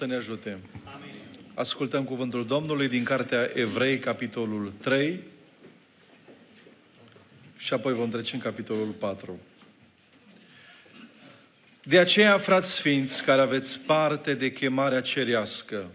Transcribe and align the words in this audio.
Domnul 0.00 0.20
să 0.20 0.30
ne 0.30 0.34
ajute. 0.34 0.58
Amin. 0.94 1.14
Ascultăm 1.54 2.04
cuvântul 2.04 2.46
Domnului 2.46 2.88
din 2.88 3.04
Cartea 3.04 3.50
Evrei, 3.54 3.98
capitolul 3.98 4.72
3, 4.80 5.20
și 7.56 7.72
apoi 7.72 7.92
vom 7.92 8.10
trece 8.10 8.34
în 8.34 8.40
capitolul 8.40 8.94
4. 8.98 9.38
De 11.82 11.98
aceea, 11.98 12.38
frați 12.38 12.72
sfinți, 12.72 13.24
care 13.24 13.40
aveți 13.40 13.78
parte 13.78 14.34
de 14.34 14.52
chemarea 14.52 15.00
cerească, 15.00 15.90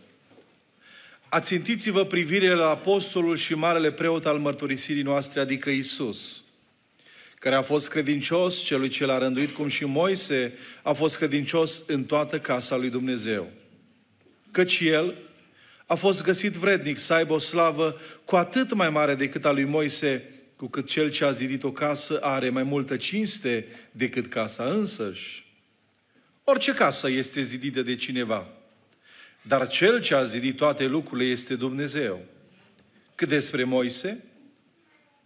ațintiți-vă 1.29 2.05
privirile 2.05 2.53
la 2.53 2.69
apostolul 2.69 3.35
și 3.35 3.53
marele 3.53 3.91
preot 3.91 4.25
al 4.25 4.37
mărturisirii 4.37 5.03
noastre, 5.03 5.39
adică 5.39 5.69
Isus, 5.69 6.43
care 7.39 7.55
a 7.55 7.61
fost 7.61 7.87
credincios 7.87 8.63
celui 8.63 8.89
ce 8.89 9.05
l-a 9.05 9.17
rânduit, 9.17 9.53
cum 9.53 9.67
și 9.67 9.85
Moise 9.85 10.53
a 10.83 10.93
fost 10.93 11.17
credincios 11.17 11.83
în 11.87 12.03
toată 12.03 12.39
casa 12.39 12.75
lui 12.75 12.89
Dumnezeu. 12.89 13.63
Căci 14.55 14.79
el 14.79 15.15
a 15.85 15.95
fost 15.95 16.23
găsit 16.23 16.51
vrednic 16.51 16.97
să 16.97 17.13
aibă 17.13 17.33
o 17.33 17.37
slavă 17.37 17.99
cu 18.25 18.35
atât 18.35 18.73
mai 18.73 18.89
mare 18.89 19.15
decât 19.15 19.45
a 19.45 19.51
lui 19.51 19.63
Moise, 19.63 20.29
cu 20.55 20.67
cât 20.67 20.87
cel 20.87 21.11
ce 21.11 21.25
a 21.25 21.31
zidit 21.31 21.63
o 21.63 21.71
casă 21.71 22.19
are 22.21 22.49
mai 22.49 22.63
multă 22.63 22.97
cinste 22.97 23.67
decât 23.91 24.27
casa 24.27 24.63
însăși. 24.63 25.45
Orice 26.43 26.73
casă 26.73 27.09
este 27.09 27.41
zidită 27.41 27.81
de 27.81 27.95
cineva, 27.95 28.47
dar 29.41 29.67
cel 29.67 30.01
ce 30.01 30.15
a 30.15 30.23
zidit 30.23 30.55
toate 30.55 30.85
lucrurile 30.85 31.29
este 31.29 31.55
Dumnezeu. 31.55 32.25
Cât 33.15 33.27
despre 33.27 33.63
Moise, 33.63 34.23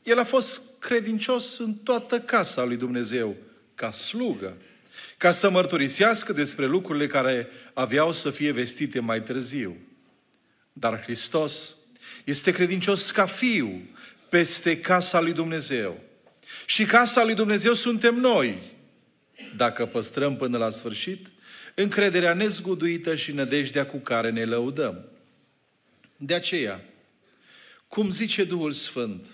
el 0.04 0.20
a 0.20 0.24
fost 0.24 0.62
credincios 0.80 1.58
în 1.58 1.74
toată 1.74 2.20
casa 2.20 2.64
lui 2.64 2.78
Dumnezeu, 2.78 3.36
ca 3.76 3.92
slugă, 3.92 4.58
ca 5.18 5.32
să 5.32 5.50
mărturisească 5.50 6.34
despre 6.34 6.66
lucrurile 6.66 7.08
care 7.08 7.48
aveau 7.74 8.12
să 8.12 8.30
fie 8.30 8.52
vestite 8.52 9.00
mai 9.00 9.24
târziu. 9.24 9.78
Dar 10.74 11.02
Hristos 11.02 11.76
este 12.24 12.52
credincios 12.52 13.12
ca 13.12 13.26
fiu 13.26 13.90
peste 14.30 14.80
casa 14.80 15.22
lui 15.22 15.34
Dumnezeu. 15.34 16.00
Și 16.66 16.86
casa 16.86 17.24
lui 17.24 17.34
Dumnezeu 17.34 17.74
suntem 17.74 18.16
noi, 18.16 18.74
dacă 19.56 19.86
păstrăm 19.86 20.36
până 20.36 20.58
la 20.58 20.70
sfârșit 20.70 21.28
încrederea 21.76 22.34
nezguduită 22.34 23.16
și 23.16 23.32
nădejdea 23.32 23.86
cu 23.86 23.98
care 23.98 24.30
ne 24.30 24.46
lăudăm. 24.46 25.06
De 26.18 26.34
aceea, 26.34 26.84
cum 27.88 28.12
zice 28.12 28.44
Duhul 28.44 28.72
Sfânt, 28.72 29.26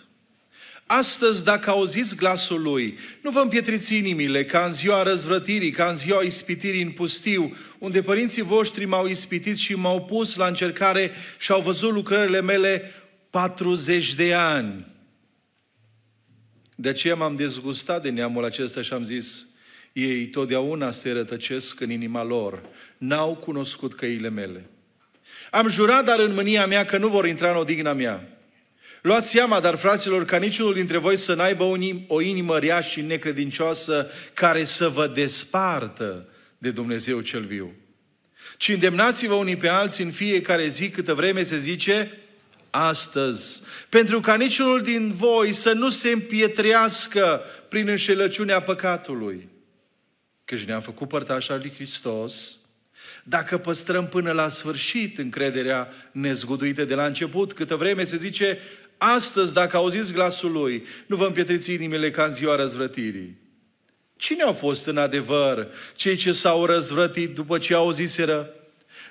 Astăzi, 0.87 1.43
dacă 1.43 1.69
auziți 1.69 2.15
glasul 2.15 2.61
Lui, 2.61 2.97
nu 3.21 3.31
vă 3.31 3.39
împietriți 3.39 3.95
inimile 3.95 4.45
ca 4.45 4.65
în 4.65 4.73
ziua 4.73 5.03
răzvrătirii, 5.03 5.71
ca 5.71 5.89
în 5.89 5.95
ziua 5.95 6.21
ispitirii 6.21 6.81
în 6.81 6.91
pustiu, 6.91 7.57
unde 7.79 8.01
părinții 8.01 8.41
voștri 8.41 8.85
m-au 8.85 9.07
ispitit 9.07 9.57
și 9.57 9.75
m-au 9.75 10.05
pus 10.05 10.35
la 10.35 10.47
încercare 10.47 11.11
și 11.37 11.51
au 11.51 11.61
văzut 11.61 11.91
lucrările 11.91 12.41
mele 12.41 12.91
40 13.29 14.13
de 14.13 14.33
ani. 14.33 14.87
De 16.75 16.89
aceea 16.89 17.15
m-am 17.15 17.35
dezgustat 17.35 18.01
de 18.01 18.09
neamul 18.09 18.45
acesta 18.45 18.81
și 18.81 18.93
am 18.93 19.03
zis, 19.03 19.47
ei 19.93 20.27
totdeauna 20.27 20.91
se 20.91 21.11
rătăcesc 21.11 21.79
în 21.79 21.89
inima 21.89 22.23
lor, 22.23 22.61
n-au 22.97 23.35
cunoscut 23.35 23.95
căile 23.95 24.29
mele. 24.29 24.69
Am 25.51 25.67
jurat, 25.67 26.05
dar 26.05 26.19
în 26.19 26.33
mânia 26.33 26.67
mea, 26.67 26.85
că 26.85 26.97
nu 26.97 27.07
vor 27.07 27.25
intra 27.25 27.49
în 27.49 27.57
odigna 27.57 27.93
mea. 27.93 28.34
Luați 29.05 29.29
seama, 29.29 29.59
dar 29.59 29.75
fraților, 29.75 30.25
ca 30.25 30.37
niciunul 30.37 30.73
dintre 30.73 30.97
voi 30.97 31.17
să 31.17 31.33
n-aibă 31.33 31.63
o 32.07 32.21
inimă 32.21 32.59
rea 32.59 32.79
și 32.79 33.01
necredincioasă 33.01 34.09
care 34.33 34.63
să 34.63 34.89
vă 34.89 35.07
despartă 35.07 36.27
de 36.57 36.71
Dumnezeu 36.71 37.21
cel 37.21 37.43
viu. 37.43 37.73
Ci 38.57 38.69
îndemnați-vă 38.69 39.33
unii 39.33 39.55
pe 39.55 39.67
alții 39.67 40.03
în 40.03 40.11
fiecare 40.11 40.67
zi 40.67 40.89
câtă 40.89 41.13
vreme 41.13 41.43
se 41.43 41.57
zice 41.57 42.19
astăzi, 42.69 43.61
pentru 43.89 44.19
ca 44.19 44.35
niciunul 44.35 44.81
din 44.81 45.13
voi 45.13 45.53
să 45.53 45.71
nu 45.71 45.89
se 45.89 46.09
împietrească 46.09 47.41
prin 47.69 47.87
înșelăciunea 47.87 48.61
păcatului. 48.61 49.49
Căci 50.45 50.63
ne-am 50.63 50.81
făcut 50.81 51.07
părtașa 51.07 51.55
lui 51.55 51.71
Hristos, 51.75 52.57
dacă 53.23 53.57
păstrăm 53.57 54.07
până 54.07 54.31
la 54.31 54.49
sfârșit 54.49 55.17
încrederea 55.17 55.93
nezguduită 56.11 56.85
de 56.85 56.95
la 56.95 57.05
început, 57.05 57.53
câtă 57.53 57.75
vreme 57.75 58.03
se 58.03 58.17
zice 58.17 58.59
Astăzi, 59.13 59.53
dacă 59.53 59.77
auziți 59.77 60.13
glasul 60.13 60.51
lui, 60.51 60.85
nu 61.05 61.15
vă 61.15 61.25
împietriți 61.25 61.73
inimile 61.73 62.11
ca 62.11 62.23
în 62.23 62.31
ziua 62.31 62.55
răzvrătirii. 62.55 63.37
Cine 64.17 64.43
au 64.43 64.53
fost 64.53 64.85
în 64.85 64.97
adevăr 64.97 65.67
cei 65.95 66.15
ce 66.15 66.31
s-au 66.31 66.65
răzvrătit 66.65 67.35
după 67.35 67.57
ce 67.57 67.73
auziseră? 67.73 68.49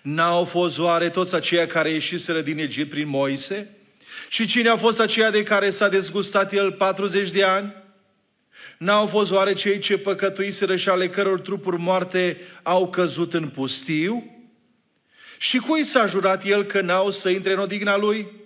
N-au 0.02 0.44
fost 0.44 0.78
oare 0.78 1.08
toți 1.08 1.34
aceia 1.34 1.66
care 1.66 1.90
ieșiseră 1.90 2.40
din 2.40 2.58
Egipt 2.58 2.90
prin 2.90 3.08
Moise? 3.08 3.70
Și 4.28 4.46
cine 4.46 4.68
a 4.68 4.76
fost 4.76 5.00
aceia 5.00 5.30
de 5.30 5.42
care 5.42 5.70
s-a 5.70 5.88
dezgustat 5.88 6.52
el 6.52 6.72
40 6.72 7.30
de 7.30 7.44
ani? 7.44 7.74
N-au 8.78 9.06
fost 9.06 9.30
oare 9.30 9.52
cei 9.52 9.78
ce 9.78 9.98
păcătuiseră 9.98 10.76
și 10.76 10.88
ale 10.88 11.08
căror 11.08 11.40
trupuri 11.40 11.78
moarte 11.78 12.40
au 12.62 12.88
căzut 12.88 13.34
în 13.34 13.48
pustiu? 13.48 14.44
Și 15.38 15.58
cui 15.58 15.84
s-a 15.84 16.06
jurat 16.06 16.44
el 16.44 16.64
că 16.64 16.80
n-au 16.80 17.10
să 17.10 17.28
intre 17.28 17.52
în 17.52 17.58
odigna 17.58 17.96
lui? 17.96 18.42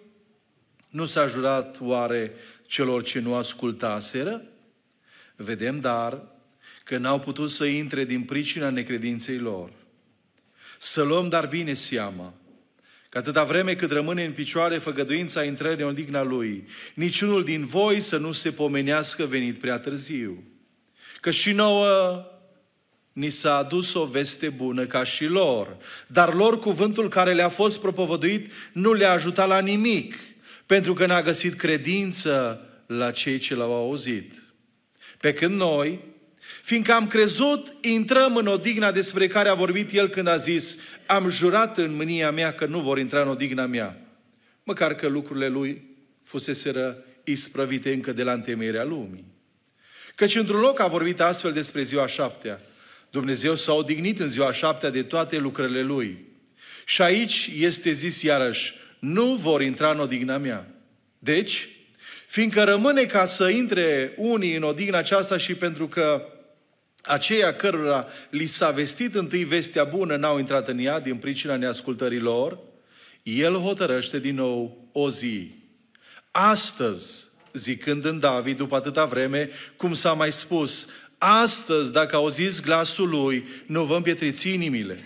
Nu 0.99 1.07
s-a 1.07 1.27
jurat 1.27 1.79
oare 1.81 2.33
celor 2.67 3.03
ce 3.03 3.19
nu 3.19 3.35
ascultaseră? 3.35 4.43
Vedem, 5.37 5.81
dar, 5.81 6.23
că 6.85 6.97
n-au 6.97 7.21
putut 7.21 7.51
să 7.51 7.65
intre 7.65 8.05
din 8.05 8.23
pricina 8.23 8.71
necredinței 8.71 9.39
lor. 9.39 9.71
Să 10.79 11.03
luăm 11.03 11.29
dar 11.29 11.47
bine 11.47 11.75
seama 11.75 12.35
că 13.09 13.19
atâta 13.19 13.45
vreme 13.45 13.75
cât 13.75 13.91
rămâne 13.91 14.25
în 14.25 14.33
picioare 14.33 14.79
făgăduința 14.79 15.45
intrării 15.45 15.85
în 15.85 15.95
digna 15.95 16.23
Lui, 16.23 16.69
niciunul 16.95 17.45
din 17.45 17.65
voi 17.65 18.01
să 18.01 18.17
nu 18.17 18.33
se 18.33 18.51
pomenească 18.53 19.25
venit 19.25 19.59
prea 19.59 19.79
târziu. 19.79 20.45
Că 21.21 21.31
și 21.31 21.53
nouă 21.53 22.25
ni 23.13 23.29
s-a 23.29 23.57
adus 23.57 23.95
o 23.95 24.05
veste 24.05 24.49
bună 24.49 24.87
ca 24.87 25.05
și 25.05 25.25
lor, 25.25 25.77
dar 26.07 26.35
lor 26.35 26.59
cuvântul 26.59 27.09
care 27.09 27.35
le-a 27.35 27.49
fost 27.49 27.81
propovăduit 27.81 28.53
nu 28.73 28.93
le-a 28.93 29.13
ajutat 29.13 29.49
la 29.49 29.61
nimic, 29.61 30.15
pentru 30.69 30.93
că 30.93 31.07
n-a 31.07 31.23
găsit 31.23 31.55
credință 31.55 32.61
la 32.87 33.11
cei 33.11 33.39
ce 33.39 33.55
l-au 33.55 33.75
auzit. 33.75 34.33
Pe 35.21 35.33
când 35.33 35.57
noi, 35.57 36.05
fiindcă 36.63 36.93
am 36.93 37.07
crezut, 37.07 37.75
intrăm 37.81 38.37
în 38.37 38.47
odigna 38.47 38.93
despre 38.93 39.27
care 39.27 39.49
a 39.49 39.55
vorbit 39.55 39.93
el 39.93 40.09
când 40.09 40.27
a 40.27 40.37
zis, 40.37 40.77
am 41.07 41.29
jurat 41.29 41.79
în 41.79 41.95
mânia 41.95 42.31
mea 42.31 42.55
că 42.55 42.67
nu 42.67 42.81
vor 42.81 42.99
intra 42.99 43.23
în 43.23 43.29
odigna 43.29 43.67
mea, 43.67 44.01
măcar 44.63 44.95
că 44.95 45.07
lucrurile 45.07 45.49
lui 45.49 45.83
fuseseră 46.23 47.05
isprăvite 47.25 47.93
încă 47.93 48.13
de 48.13 48.23
la 48.23 48.33
întemeierea 48.33 48.85
lumii. 48.85 49.25
Căci 50.15 50.35
într-un 50.35 50.61
loc 50.61 50.81
a 50.81 50.87
vorbit 50.87 51.21
astfel 51.21 51.53
despre 51.53 51.83
ziua 51.83 52.07
șaptea. 52.07 52.61
Dumnezeu 53.11 53.55
s-a 53.55 53.73
odignit 53.73 54.21
în 54.21 54.29
ziua 54.29 54.53
șaptea 54.53 54.91
de 54.91 55.03
toate 55.03 55.39
lucrările 55.39 55.83
lui. 55.83 56.25
Și 56.85 57.03
aici 57.03 57.51
este 57.57 57.93
zis 57.93 58.23
iarăși, 58.23 58.75
nu 58.99 59.35
vor 59.35 59.63
intra 59.63 59.91
în 59.91 60.01
odihna 60.01 60.39
mea. 60.39 60.67
Deci, 61.19 61.69
fiindcă 62.27 62.63
rămâne 62.63 63.05
ca 63.05 63.25
să 63.25 63.49
intre 63.49 64.13
unii 64.17 64.57
în 64.57 64.63
odihna 64.63 64.99
aceasta 64.99 65.37
și 65.37 65.55
pentru 65.55 65.89
că 65.89 66.29
aceia 67.03 67.55
cărora 67.55 68.07
li 68.31 68.47
s-a 68.47 68.71
vestit 68.71 69.15
întâi 69.15 69.45
vestea 69.45 69.85
bună 69.85 70.17
n-au 70.17 70.39
intrat 70.39 70.69
în 70.69 70.79
ea 70.79 71.01
din 71.01 71.17
pricina 71.17 71.57
neascultării 71.57 72.19
lor, 72.19 72.59
el 73.23 73.55
hotărăște 73.55 74.19
din 74.19 74.35
nou 74.35 74.89
o 74.93 75.11
zi. 75.11 75.51
Astăzi, 76.31 77.27
zicând 77.53 78.05
în 78.05 78.19
David 78.19 78.57
după 78.57 78.77
atâta 78.77 79.05
vreme, 79.05 79.51
cum 79.77 79.95
s-a 79.95 80.13
mai 80.13 80.33
spus, 80.33 80.87
astăzi, 81.19 81.93
dacă 81.93 82.17
auziți 82.17 82.63
glasul 82.63 83.09
lui, 83.09 83.45
nu 83.67 83.85
vă 83.85 83.97
împietriți 83.97 84.53
inimile. 84.53 84.99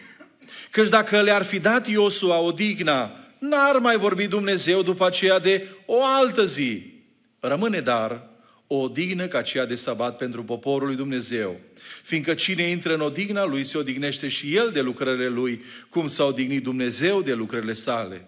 Căci 0.71 0.89
dacă 0.89 1.21
le-ar 1.21 1.43
fi 1.43 1.61
dat 1.61 1.89
Iosua 1.89 2.39
odigna 2.39 3.22
N-ar 3.43 3.79
mai 3.79 3.97
vorbi 3.97 4.27
Dumnezeu 4.27 4.83
după 4.83 5.07
aceea 5.07 5.39
de 5.39 5.69
o 5.87 6.05
altă 6.05 6.45
zi. 6.45 6.93
Rămâne 7.41 7.81
dar 7.81 8.29
o 8.67 8.75
odihnă 8.77 9.27
ca 9.27 9.39
aceea 9.39 9.67
de 9.67 9.75
sabat 9.75 10.17
pentru 10.17 10.45
poporul 10.45 10.87
lui 10.87 10.97
Dumnezeu. 10.97 11.61
Fiindcă 12.03 12.35
cine 12.35 12.63
intră 12.63 12.95
în 12.95 13.01
odigna 13.01 13.45
lui 13.45 13.65
se 13.65 13.79
odihnește 13.79 14.29
și 14.29 14.57
el 14.57 14.71
de 14.71 14.81
lucrările 14.81 15.29
lui, 15.29 15.63
cum 15.89 16.09
s-a 16.09 16.25
odihnit 16.25 16.63
Dumnezeu 16.63 17.23
de 17.23 17.33
lucrările 17.33 17.73
sale. 17.73 18.25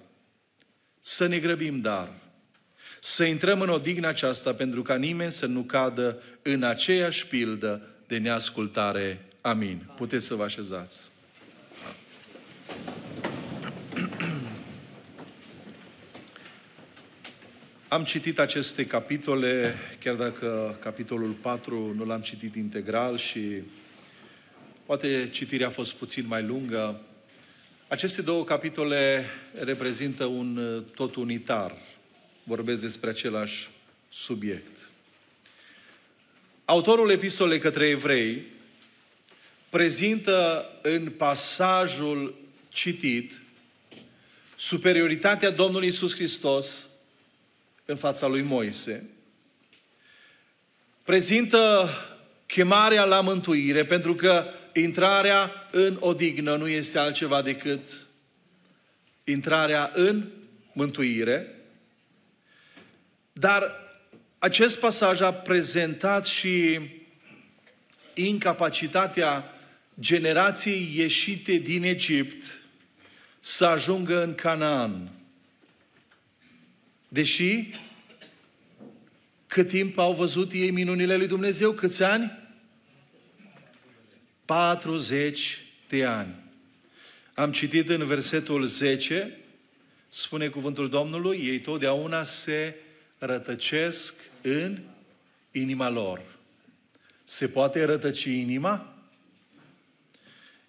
Să 1.01 1.27
ne 1.27 1.39
grăbim 1.39 1.77
dar, 1.77 2.13
să 3.01 3.25
intrăm 3.25 3.61
în 3.61 3.69
odigna 3.69 4.09
aceasta 4.09 4.55
pentru 4.55 4.83
ca 4.83 4.95
nimeni 4.95 5.33
să 5.33 5.47
nu 5.47 5.63
cadă 5.63 6.23
în 6.43 6.63
aceeași 6.63 7.27
pildă 7.27 7.89
de 8.07 8.19
neascultare. 8.19 9.29
Amin. 9.41 9.91
Puteți 9.97 10.27
să 10.27 10.35
vă 10.35 10.43
așezați. 10.43 11.13
Am 17.95 18.05
citit 18.05 18.39
aceste 18.39 18.87
capitole, 18.87 19.75
chiar 20.01 20.15
dacă 20.15 20.79
capitolul 20.81 21.31
4 21.31 21.95
nu 21.97 22.05
l-am 22.05 22.21
citit 22.21 22.55
integral 22.55 23.19
și 23.19 23.63
poate 24.87 25.29
citirea 25.33 25.67
a 25.67 25.71
fost 25.71 25.93
puțin 25.95 26.25
mai 26.27 26.43
lungă. 26.43 27.01
Aceste 27.89 28.23
două 28.23 28.45
capitole 28.45 29.25
reprezintă 29.53 30.25
un 30.25 30.57
uh, 30.57 30.83
tot 30.95 31.15
unitar. 31.15 31.77
Vorbesc 32.43 32.81
despre 32.81 33.11
același 33.11 33.69
subiect. 34.09 34.91
Autorul 36.65 37.11
epistolei 37.11 37.59
către 37.59 37.87
evrei 37.87 38.43
prezintă 39.71 40.67
în 40.83 41.11
pasajul 41.11 42.35
citit 42.69 43.43
superioritatea 44.57 45.51
Domnului 45.51 45.89
Isus 45.89 46.15
Hristos 46.15 46.89
în 47.85 47.97
fața 47.97 48.27
lui 48.27 48.43
Moise. 48.43 49.09
Prezintă 51.03 51.91
chemarea 52.47 53.05
la 53.05 53.21
mântuire, 53.21 53.85
pentru 53.85 54.15
că 54.15 54.47
intrarea 54.73 55.69
în 55.71 55.97
odignă 56.01 56.57
nu 56.57 56.69
este 56.69 56.99
altceva 56.99 57.43
decât 57.43 58.07
intrarea 59.25 59.91
în 59.95 60.25
mântuire. 60.73 61.55
Dar 63.33 63.73
acest 64.39 64.79
pasaj 64.79 65.21
a 65.21 65.33
prezentat 65.33 66.27
și 66.27 66.81
incapacitatea 68.15 69.55
generației 70.01 70.93
ieșite 70.95 71.53
din 71.53 71.83
Egipt 71.83 72.45
să 73.41 73.67
ajungă 73.67 74.23
în 74.23 74.35
Canaan. 74.35 75.11
Deși 77.15 77.69
cât 79.47 79.69
timp 79.69 79.99
au 79.99 80.15
văzut 80.15 80.53
ei 80.53 80.71
minunile 80.71 81.17
lui 81.17 81.27
Dumnezeu? 81.27 81.73
Câți 81.73 82.03
ani? 82.03 82.39
40 84.45 85.63
de 85.89 86.05
ani. 86.05 86.35
Am 87.35 87.53
citit 87.53 87.89
în 87.89 88.05
versetul 88.05 88.65
10, 88.67 89.39
spune 90.09 90.49
cuvântul 90.49 90.89
Domnului, 90.89 91.39
ei 91.39 91.61
totdeauna 91.61 92.25
se 92.25 92.77
rătăcesc 93.19 94.15
în 94.43 94.79
inima 95.53 95.89
lor. 95.89 96.23
Se 97.25 97.49
poate 97.49 97.85
rătăci 97.85 98.25
inima? 98.25 98.95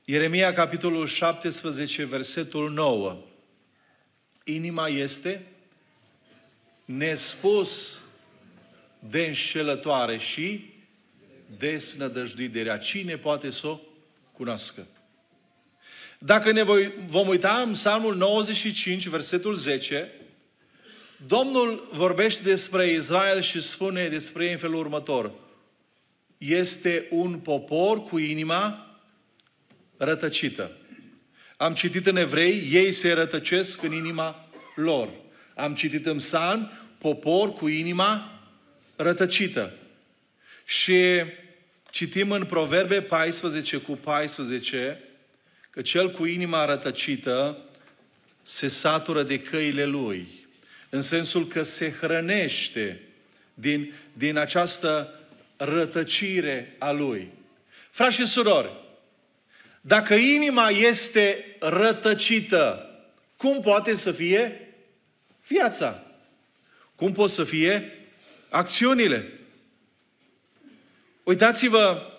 Ieremia, 0.04 0.54
capitolul 0.54 1.08
17, 1.08 2.04
versetul 2.04 2.72
9. 2.72 3.18
Inima 4.44 4.88
este 4.88 5.46
nespus 6.86 8.00
de 9.00 9.26
înșelătoare 9.26 10.18
și 10.18 10.74
desnădăjduirea. 11.58 12.78
Cine 12.78 13.18
poate 13.18 13.50
să 13.50 13.68
o 13.68 13.80
cunoască? 14.32 14.88
Dacă 16.20 16.52
ne 16.52 16.64
voi, 16.64 16.94
vom 17.08 17.28
uita 17.28 17.62
în 17.66 17.72
Psalmul 17.72 18.16
95, 18.16 19.08
versetul 19.08 19.56
10, 19.56 20.12
Domnul 21.28 21.88
vorbește 21.92 22.44
despre 22.44 22.90
Israel 22.90 23.42
și 23.42 23.62
spune 23.62 24.08
despre 24.08 24.46
ei 24.46 24.52
în 24.52 24.58
felul 24.58 24.76
următor. 24.76 25.32
Este 26.38 27.08
un 27.10 27.40
popor 27.40 28.04
cu 28.04 28.18
inima 28.18 28.86
rătăcită. 29.98 30.72
Am 31.58 31.74
citit 31.74 32.08
în 32.08 32.18
evrei, 32.18 32.70
ei 32.72 32.92
se 32.92 33.12
rătăcesc 33.12 33.84
în 33.84 33.92
inima 33.92 34.50
lor. 34.76 35.10
Am 35.56 35.76
citit 35.76 36.06
în 36.06 36.18
psalm, 36.18 36.72
popor 36.98 37.54
cu 37.54 37.68
inima 37.68 38.42
rătăcită. 38.96 39.74
Și 40.66 41.24
citim 41.92 42.32
în 42.32 42.46
Proverbe 42.46 43.02
14 43.02 43.78
cu 43.78 43.96
14 43.96 45.00
că 45.70 45.82
cel 45.82 46.12
cu 46.12 46.26
inima 46.26 46.66
rătăcită 46.66 47.58
se 48.44 48.68
satură 48.68 49.24
de 49.24 49.40
căile 49.40 49.86
lui, 49.86 50.28
în 50.90 51.02
sensul 51.02 51.48
că 51.48 51.64
se 51.64 51.92
hrănește 51.92 53.02
din, 53.54 53.94
din 54.14 54.38
această 54.38 55.20
rătăcire 55.58 56.76
a 56.78 56.92
lui. 56.92 57.28
Frați 57.92 58.16
și 58.16 58.26
surori, 58.26 58.72
dacă 59.82 60.14
inima 60.14 60.70
este 60.70 61.56
rătăcită, 61.60 62.90
cum 63.38 63.62
poate 63.62 63.96
să 63.96 64.12
fie 64.12 64.65
viața? 65.48 66.04
Cum 66.96 67.12
pot 67.12 67.30
să 67.30 67.44
fie 67.44 68.08
acțiunile? 68.50 69.40
Uitați-vă, 71.24 72.12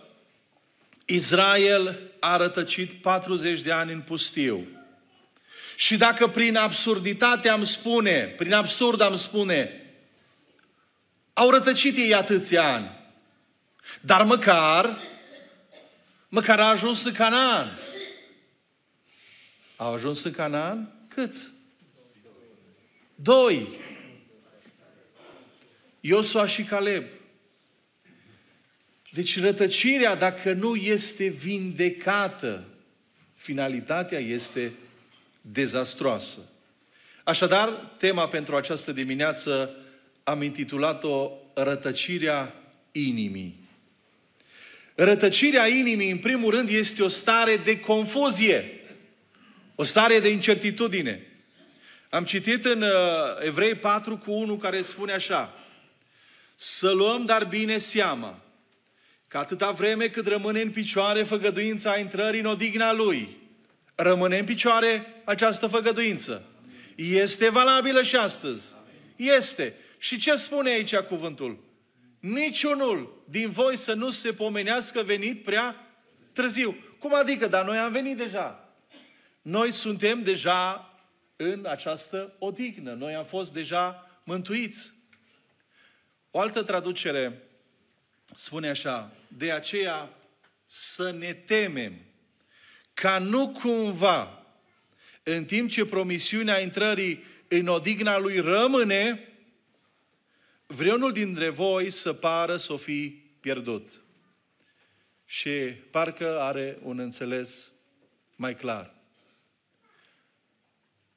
Israel 1.05 1.99
a 2.21 2.37
rătăcit 2.37 2.93
40 2.93 3.61
de 3.61 3.73
ani 3.73 3.93
în 3.93 4.01
pustiu. 4.01 4.67
Și 5.77 5.97
dacă 5.97 6.29
prin 6.29 6.57
absurditate 6.57 7.49
am 7.49 7.65
spune, 7.65 8.35
prin 8.37 8.53
absurd 8.53 9.01
am 9.01 9.17
spune, 9.17 9.81
au 11.33 11.51
rătăcit 11.51 11.97
ei 11.97 12.15
atâția 12.15 12.73
ani, 12.73 12.91
dar 14.01 14.23
măcar, 14.23 14.99
măcar 16.29 16.61
a 16.61 16.69
ajuns 16.69 17.05
în 17.05 17.13
Canaan. 17.13 17.79
Au 19.77 19.93
ajuns 19.93 20.25
în 20.25 20.33
Canaan? 20.33 20.93
Câți? 21.09 21.56
Doi. 23.17 23.69
Iosua 26.01 26.47
și 26.47 26.63
Caleb. 26.63 27.05
Deci 29.13 29.41
rătăcirea, 29.41 30.15
dacă 30.15 30.53
nu 30.53 30.75
este 30.75 31.27
vindecată, 31.27 32.65
finalitatea 33.35 34.19
este 34.19 34.73
dezastroasă. 35.41 36.41
Așadar, 37.25 37.95
tema 37.99 38.29
pentru 38.29 38.57
această 38.57 38.93
dimineață 38.93 39.77
am 40.25 40.43
intitulat-o 40.43 41.31
Rătăcirea 41.55 42.55
inimii. 42.93 43.69
Rătăcirea 44.95 45.67
inimii, 45.67 46.11
în 46.11 46.19
primul 46.19 46.51
rând, 46.51 46.69
este 46.69 47.03
o 47.03 47.09
stare 47.09 47.57
de 47.57 47.81
confuzie, 47.81 48.81
o 49.75 49.83
stare 49.83 50.21
de 50.21 50.29
incertitudine. 50.29 51.27
Am 52.11 52.25
citit 52.25 52.65
în 52.65 52.83
uh, 52.83 52.89
Evrei 53.41 53.75
4 53.75 54.17
cu 54.17 54.33
1 54.33 54.57
care 54.57 54.83
spune 54.83 55.13
așa, 55.13 55.55
să 56.57 56.91
luăm 56.91 57.25
dar 57.25 57.45
bine 57.45 57.79
seama 57.79 58.41
că 59.29 59.39
atâta 59.39 59.71
vreme 59.71 60.09
cât 60.09 60.27
rămâne 60.27 60.61
în 60.61 60.71
picioare 60.71 61.23
făgăduința 61.23 61.99
intrării 61.99 62.41
în 62.41 62.47
odigna 62.47 62.93
Lui, 62.93 63.37
rămâne 63.95 64.39
în 64.39 64.45
picioare 64.45 65.23
această 65.25 65.67
făgăduință. 65.67 66.43
Este 66.95 67.49
valabilă 67.49 68.03
și 68.03 68.17
astăzi. 68.17 68.75
Este. 69.17 69.75
Și 69.99 70.19
ce 70.19 70.35
spune 70.35 70.71
aici 70.71 70.97
cuvântul? 70.97 71.65
Niciunul 72.21 73.23
din 73.29 73.51
voi 73.51 73.77
să 73.77 73.95
nu 73.95 74.11
se 74.11 74.33
pomenească 74.33 75.03
venit 75.03 75.43
prea 75.43 75.97
târziu. 76.33 76.77
Cum 76.99 77.15
adică? 77.15 77.47
Dar 77.47 77.65
noi 77.65 77.77
am 77.77 77.93
venit 77.93 78.17
deja. 78.17 78.69
Noi 79.43 79.73
suntem 79.73 80.23
deja 80.23 80.91
în 81.37 81.67
această 81.67 82.35
odihnă. 82.39 82.93
Noi 82.93 83.15
am 83.15 83.25
fost 83.25 83.53
deja 83.53 84.11
mântuiți. 84.25 84.93
O 86.31 86.41
altă 86.41 86.63
traducere 86.63 87.43
spune 88.35 88.69
așa, 88.69 89.13
de 89.29 89.53
aceea 89.53 90.11
să 90.67 91.11
ne 91.11 91.33
temem 91.33 92.01
ca 92.95 93.19
nu 93.19 93.49
cumva, 93.49 94.47
în 95.23 95.45
timp 95.45 95.71
ce 95.71 95.85
promisiunea 95.85 96.61
intrării 96.61 97.25
în 97.49 97.67
odigna 97.67 98.19
lui 98.19 98.39
rămâne, 98.39 99.29
vreunul 100.67 101.13
dintre 101.13 101.49
voi 101.49 101.91
să 101.91 102.13
pară 102.13 102.57
să 102.57 102.73
o 102.73 102.77
fi 102.77 103.23
pierdut. 103.41 104.05
Și 105.25 105.51
parcă 105.91 106.41
are 106.41 106.79
un 106.83 106.99
înțeles 106.99 107.73
mai 108.37 108.57
clar. 108.57 108.96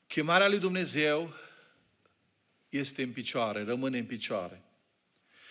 Chemarea 0.09 0.47
lui 0.47 0.59
Dumnezeu 0.59 1.33
este 2.69 3.01
în 3.01 3.11
picioare, 3.11 3.63
rămâne 3.63 3.97
în 3.97 4.05
picioare. 4.05 4.61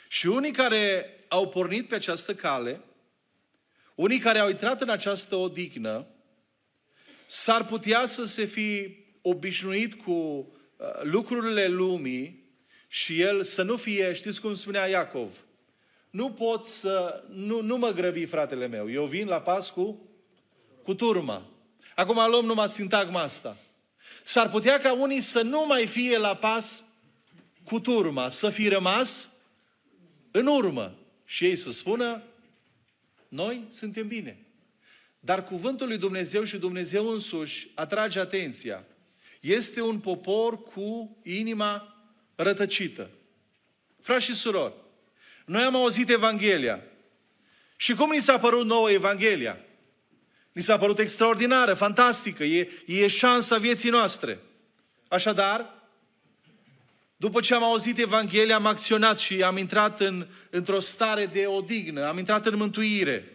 Și 0.09 0.27
unii 0.27 0.53
care 0.53 1.07
au 1.29 1.49
pornit 1.49 1.89
pe 1.89 1.95
această 1.95 2.35
cale, 2.35 2.81
unii 3.95 4.19
care 4.19 4.39
au 4.39 4.49
intrat 4.49 4.81
în 4.81 4.89
această 4.89 5.37
odihnă, 5.37 6.07
s-ar 7.27 7.65
putea 7.65 8.07
să 8.07 8.25
se 8.25 8.45
fi 8.45 8.97
obișnuit 9.23 9.95
cu 9.95 10.13
uh, 10.13 10.87
lucrurile 11.03 11.67
lumii 11.67 12.53
și 12.89 13.21
el 13.21 13.43
să 13.43 13.63
nu 13.63 13.77
fie, 13.77 14.13
știți 14.13 14.41
cum 14.41 14.55
spunea 14.55 14.87
Iacov, 14.87 15.45
nu 16.11 16.33
pot 16.33 16.67
să, 16.67 17.25
nu, 17.29 17.61
nu 17.61 17.77
mă 17.77 17.91
grăbi 17.91 18.25
fratele 18.25 18.67
meu, 18.67 18.91
eu 18.91 19.07
vin 19.07 19.27
la 19.27 19.41
pas 19.41 19.71
cu, 19.71 20.09
cu 20.83 20.95
turma. 20.95 21.51
Acum 21.95 22.31
luăm 22.31 22.45
numai 22.45 22.69
sintagma 22.69 23.21
asta. 23.21 23.57
S-ar 24.29 24.51
putea 24.51 24.79
ca 24.79 24.93
unii 24.93 25.21
să 25.21 25.43
nu 25.43 25.65
mai 25.67 25.87
fie 25.87 26.19
la 26.19 26.37
pas 26.37 26.85
cu 27.65 27.81
turma, 27.81 28.29
să 28.29 28.51
fi 28.51 28.69
rămas 28.69 29.31
în 30.31 30.47
urmă 30.47 30.99
și 31.25 31.45
ei 31.45 31.57
să 31.57 31.71
spună, 31.71 32.23
noi 33.29 33.65
suntem 33.71 34.09
bine. 34.09 34.47
Dar 35.21 35.45
cuvântul 35.45 35.87
lui 35.87 35.99
Dumnezeu 35.99 36.45
și 36.45 36.57
Dumnezeu 36.57 37.09
însuși 37.09 37.69
atrage 37.75 38.21
atenția. 38.21 38.85
Este 39.41 39.81
un 39.81 39.99
popor 39.99 40.63
cu 40.63 41.17
inima 41.23 41.97
rătăcită. 42.35 43.11
Frați 44.01 44.25
și 44.25 44.35
surori, 44.35 44.75
noi 45.47 45.63
am 45.63 45.77
auzit 45.77 46.11
Evanghelia. 46.11 46.83
Și 47.77 47.95
cum 47.95 48.11
ni 48.11 48.21
s-a 48.21 48.39
părut 48.39 48.67
nouă 48.67 48.91
Evanghelia? 48.91 49.59
Ni 50.59 50.65
s-a 50.65 50.79
părut 50.79 50.99
extraordinară, 50.99 51.75
fantastică, 51.75 52.45
e, 52.45 52.69
e 52.87 53.07
șansa 53.07 53.57
vieții 53.57 53.91
noastre. 53.91 54.39
Așadar, 55.09 55.75
după 57.17 57.41
ce 57.41 57.55
am 57.55 57.63
auzit 57.63 57.99
Evanghelia, 57.99 58.55
am 58.55 58.67
acționat 58.67 59.19
și 59.19 59.43
am 59.43 59.57
intrat 59.57 60.01
în, 60.01 60.27
într-o 60.51 60.81
stare 60.81 61.27
de 61.27 61.47
odignă, 61.47 62.07
am 62.07 62.19
intrat 62.19 62.47
în 62.47 62.57
mântuire. 62.57 63.33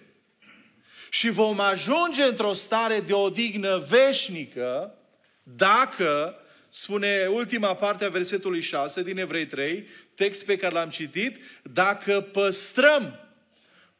Și 1.10 1.30
vom 1.30 1.60
ajunge 1.60 2.24
într-o 2.24 2.54
stare 2.54 3.00
de 3.00 3.14
odignă 3.14 3.86
veșnică 3.90 4.96
dacă, 5.44 6.36
spune 6.70 7.28
ultima 7.32 7.76
parte 7.76 8.06
a 8.06 8.10
versetului 8.10 8.62
6 8.62 9.04
din 9.04 9.18
Evrei 9.18 9.46
3, 9.46 9.88
text 10.16 10.46
pe 10.46 10.58
care 10.58 10.74
l-am 10.74 10.90
citit, 10.90 11.38
dacă 11.62 12.22
păstrăm 12.22 13.23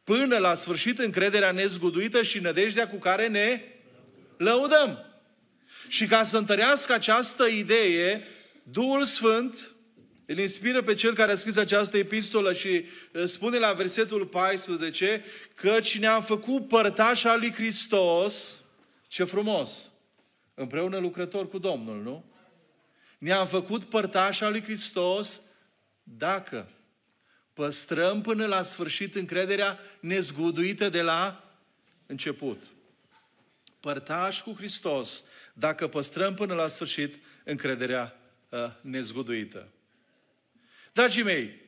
până 0.04 0.36
la 0.36 0.54
sfârșit 0.54 0.98
încrederea 0.98 1.50
nezguduită 1.50 2.22
și 2.22 2.38
nădejdea 2.38 2.88
cu 2.88 2.96
care 2.96 3.28
ne 3.28 3.62
lăudăm. 4.36 4.98
Și 5.88 6.06
ca 6.06 6.22
să 6.22 6.36
întărească 6.36 6.92
această 6.92 7.46
idee, 7.46 8.26
Duhul 8.62 9.04
Sfânt 9.04 9.74
îl 10.26 10.38
inspiră 10.38 10.82
pe 10.82 10.94
cel 10.94 11.14
care 11.14 11.32
a 11.32 11.36
scris 11.36 11.56
această 11.56 11.96
epistolă 11.96 12.52
și 12.52 12.84
uh, 13.12 13.24
spune 13.24 13.58
la 13.58 13.72
versetul 13.72 14.26
14 14.26 15.24
că 15.54 15.80
cine 15.80 16.06
am 16.06 16.22
făcut 16.22 16.68
părtașa 16.68 17.30
al 17.30 17.38
lui 17.38 17.52
Hristos, 17.52 18.62
ce 19.08 19.24
frumos, 19.24 19.92
împreună 20.54 20.98
lucrător 20.98 21.48
cu 21.48 21.58
Domnul, 21.58 22.02
nu? 22.02 22.24
Ne-am 23.18 23.46
făcut 23.46 23.84
părtașa 23.84 24.48
lui 24.48 24.62
Hristos 24.62 25.42
dacă 26.02 26.68
păstrăm 27.54 28.20
până 28.20 28.46
la 28.46 28.62
sfârșit 28.62 29.14
încrederea 29.14 29.78
nezguduită 30.00 30.88
de 30.88 31.00
la 31.00 31.44
început. 32.06 32.62
Părtaș 33.80 34.40
cu 34.40 34.54
Hristos 34.56 35.24
dacă 35.52 35.88
păstrăm 35.88 36.34
până 36.34 36.54
la 36.54 36.68
sfârșit 36.68 37.14
încrederea 37.44 38.20
uh, 38.48 38.58
nezguduită. 38.80 39.68
Dragii 40.92 41.22
mei, 41.22 41.60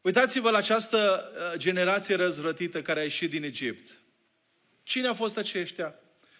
uitați-vă 0.00 0.50
la 0.50 0.58
această 0.58 1.30
uh, 1.32 1.58
generație 1.58 2.14
răzvrătită 2.14 2.82
care 2.82 3.00
a 3.00 3.02
ieșit 3.02 3.30
din 3.30 3.42
Egipt. 3.42 3.90
Cine 4.82 5.06
au 5.06 5.14
fost 5.14 5.36
aceștia? 5.36 5.94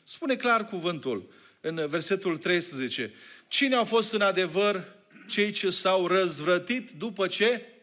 Spune 0.04 0.37
clar 0.37 0.66
cuvântul 0.66 1.33
în 1.61 1.87
versetul 1.88 2.38
13. 2.38 3.12
Cine 3.49 3.75
au 3.75 3.85
fost 3.85 4.12
în 4.12 4.21
adevăr 4.21 4.97
cei 5.28 5.50
ce 5.50 5.71
s-au 5.71 6.07
răzvrătit 6.07 6.90
după 6.90 7.26
ce? 7.26 7.74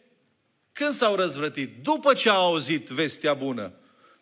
Când 0.74 0.94
s-au 0.94 1.16
răzvrătit? 1.16 1.84
După 1.84 2.14
ce 2.14 2.30
au 2.30 2.46
auzit 2.46 2.88
vestea 2.88 3.34
bună. 3.34 3.74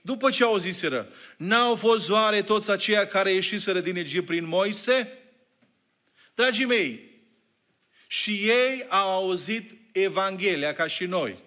După 0.02 0.30
ce 0.30 0.44
au 0.44 0.52
auziseră. 0.52 1.08
N-au 1.38 1.76
fost 1.76 2.10
oare 2.10 2.42
toți 2.42 2.72
aceia 2.72 3.08
care 3.08 3.32
ieșiseră 3.32 3.80
din 3.80 3.96
Egipt 3.96 4.26
prin 4.26 4.48
Moise? 4.48 5.18
Dragii 6.36 6.66
mei, 6.66 7.10
și 8.08 8.32
ei 8.32 8.86
au 8.88 9.10
auzit 9.10 9.72
Evanghelia 9.92 10.74
ca 10.74 10.88
și 10.88 11.06
noi. 11.06 11.40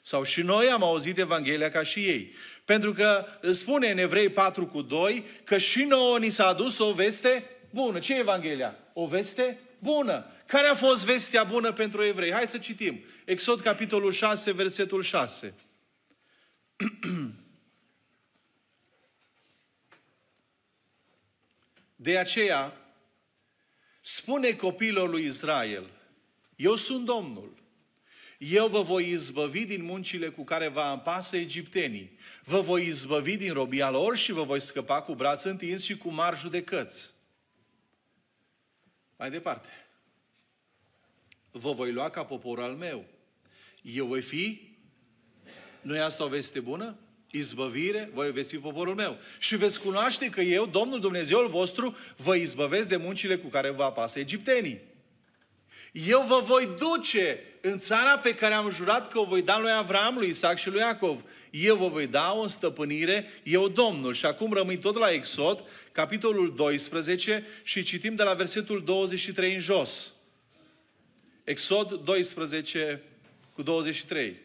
Sau 0.00 0.22
și 0.22 0.40
noi 0.40 0.68
am 0.68 0.82
auzit 0.82 1.18
Evanghelia 1.18 1.70
ca 1.70 1.82
și 1.82 1.98
ei. 1.98 2.32
Pentru 2.64 2.92
că 2.92 3.26
spune 3.50 3.90
în 3.90 3.98
Evrei 3.98 4.28
4 4.28 4.66
cu 4.66 4.82
2 4.82 5.24
că 5.44 5.58
și 5.58 5.82
nouă 5.82 6.18
ni 6.18 6.28
s-a 6.28 6.46
adus 6.46 6.78
o 6.78 6.92
veste 6.92 7.44
bună. 7.70 7.98
Ce 7.98 8.14
e 8.14 8.18
Evanghelia? 8.18 8.76
O 8.92 9.06
veste 9.06 9.58
bună. 9.78 10.26
Care 10.52 10.66
a 10.66 10.74
fost 10.74 11.04
vestea 11.04 11.44
bună 11.44 11.72
pentru 11.72 12.04
evrei? 12.04 12.32
Hai 12.32 12.46
să 12.46 12.58
citim. 12.58 13.04
Exod, 13.24 13.60
capitolul 13.60 14.12
6, 14.12 14.52
versetul 14.52 15.02
6. 15.02 15.54
De 21.96 22.18
aceea, 22.18 22.76
spune 24.00 24.52
copiilor 24.52 25.08
lui 25.08 25.24
Israel, 25.24 25.90
eu 26.56 26.76
sunt 26.76 27.04
Domnul, 27.04 27.54
eu 28.38 28.68
vă 28.68 28.82
voi 28.82 29.08
izbăvi 29.08 29.64
din 29.64 29.84
muncile 29.84 30.28
cu 30.28 30.44
care 30.44 30.68
vă 30.68 30.80
ampasă 30.80 31.36
egiptenii, 31.36 32.18
vă 32.44 32.60
voi 32.60 32.86
izbăvi 32.86 33.36
din 33.36 33.52
robia 33.52 33.90
lor 33.90 34.16
și 34.16 34.32
vă 34.32 34.42
voi 34.42 34.60
scăpa 34.60 35.02
cu 35.02 35.14
braț 35.14 35.42
întins 35.42 35.84
și 35.84 35.96
cu 35.96 36.10
mari 36.10 36.38
judecăți. 36.38 37.14
Mai 39.16 39.30
departe. 39.30 39.81
Vă 41.52 41.72
voi 41.72 41.92
lua 41.92 42.10
ca 42.10 42.24
popor 42.24 42.60
al 42.60 42.72
meu. 42.72 43.04
Eu 43.82 44.06
voi 44.06 44.20
fi, 44.20 44.70
nu 45.80 45.96
e 45.96 46.00
asta 46.00 46.24
o 46.24 46.28
veste 46.28 46.60
bună? 46.60 46.96
Izbăvire, 47.30 48.10
voi 48.12 48.32
veți 48.32 48.50
fi 48.50 48.58
poporul 48.58 48.94
meu. 48.94 49.18
Și 49.38 49.56
veți 49.56 49.80
cunoaște 49.80 50.28
că 50.28 50.40
eu, 50.40 50.66
Domnul 50.66 51.00
Dumnezeul 51.00 51.48
vostru, 51.48 51.96
vă 52.16 52.34
izbăvesc 52.34 52.88
de 52.88 52.96
muncile 52.96 53.36
cu 53.36 53.48
care 53.48 53.70
vă 53.70 53.82
apasă 53.82 54.18
egiptenii. 54.18 54.80
Eu 55.92 56.24
vă 56.28 56.42
voi 56.46 56.68
duce 56.78 57.40
în 57.60 57.78
țara 57.78 58.18
pe 58.18 58.34
care 58.34 58.54
am 58.54 58.70
jurat 58.70 59.12
că 59.12 59.18
o 59.18 59.24
voi 59.24 59.42
da 59.42 59.58
lui 59.58 59.72
Avram, 59.72 60.18
lui 60.18 60.28
Isaac 60.28 60.58
și 60.58 60.68
lui 60.68 60.80
Iacov. 60.80 61.24
Eu 61.50 61.76
vă 61.76 61.88
voi 61.88 62.06
da 62.06 62.32
o 62.32 62.46
stăpânire, 62.46 63.26
eu 63.42 63.68
Domnul. 63.68 64.14
Și 64.14 64.26
acum 64.26 64.52
rămâi 64.52 64.78
tot 64.78 64.94
la 64.94 65.10
Exod, 65.10 65.64
capitolul 65.92 66.54
12 66.54 67.46
și 67.62 67.82
citim 67.82 68.14
de 68.14 68.22
la 68.22 68.34
versetul 68.34 68.84
23 68.84 69.54
în 69.54 69.60
jos. 69.60 70.12
Exod 71.44 71.92
12 72.04 73.02
cu 73.52 73.62
23. 73.62 74.36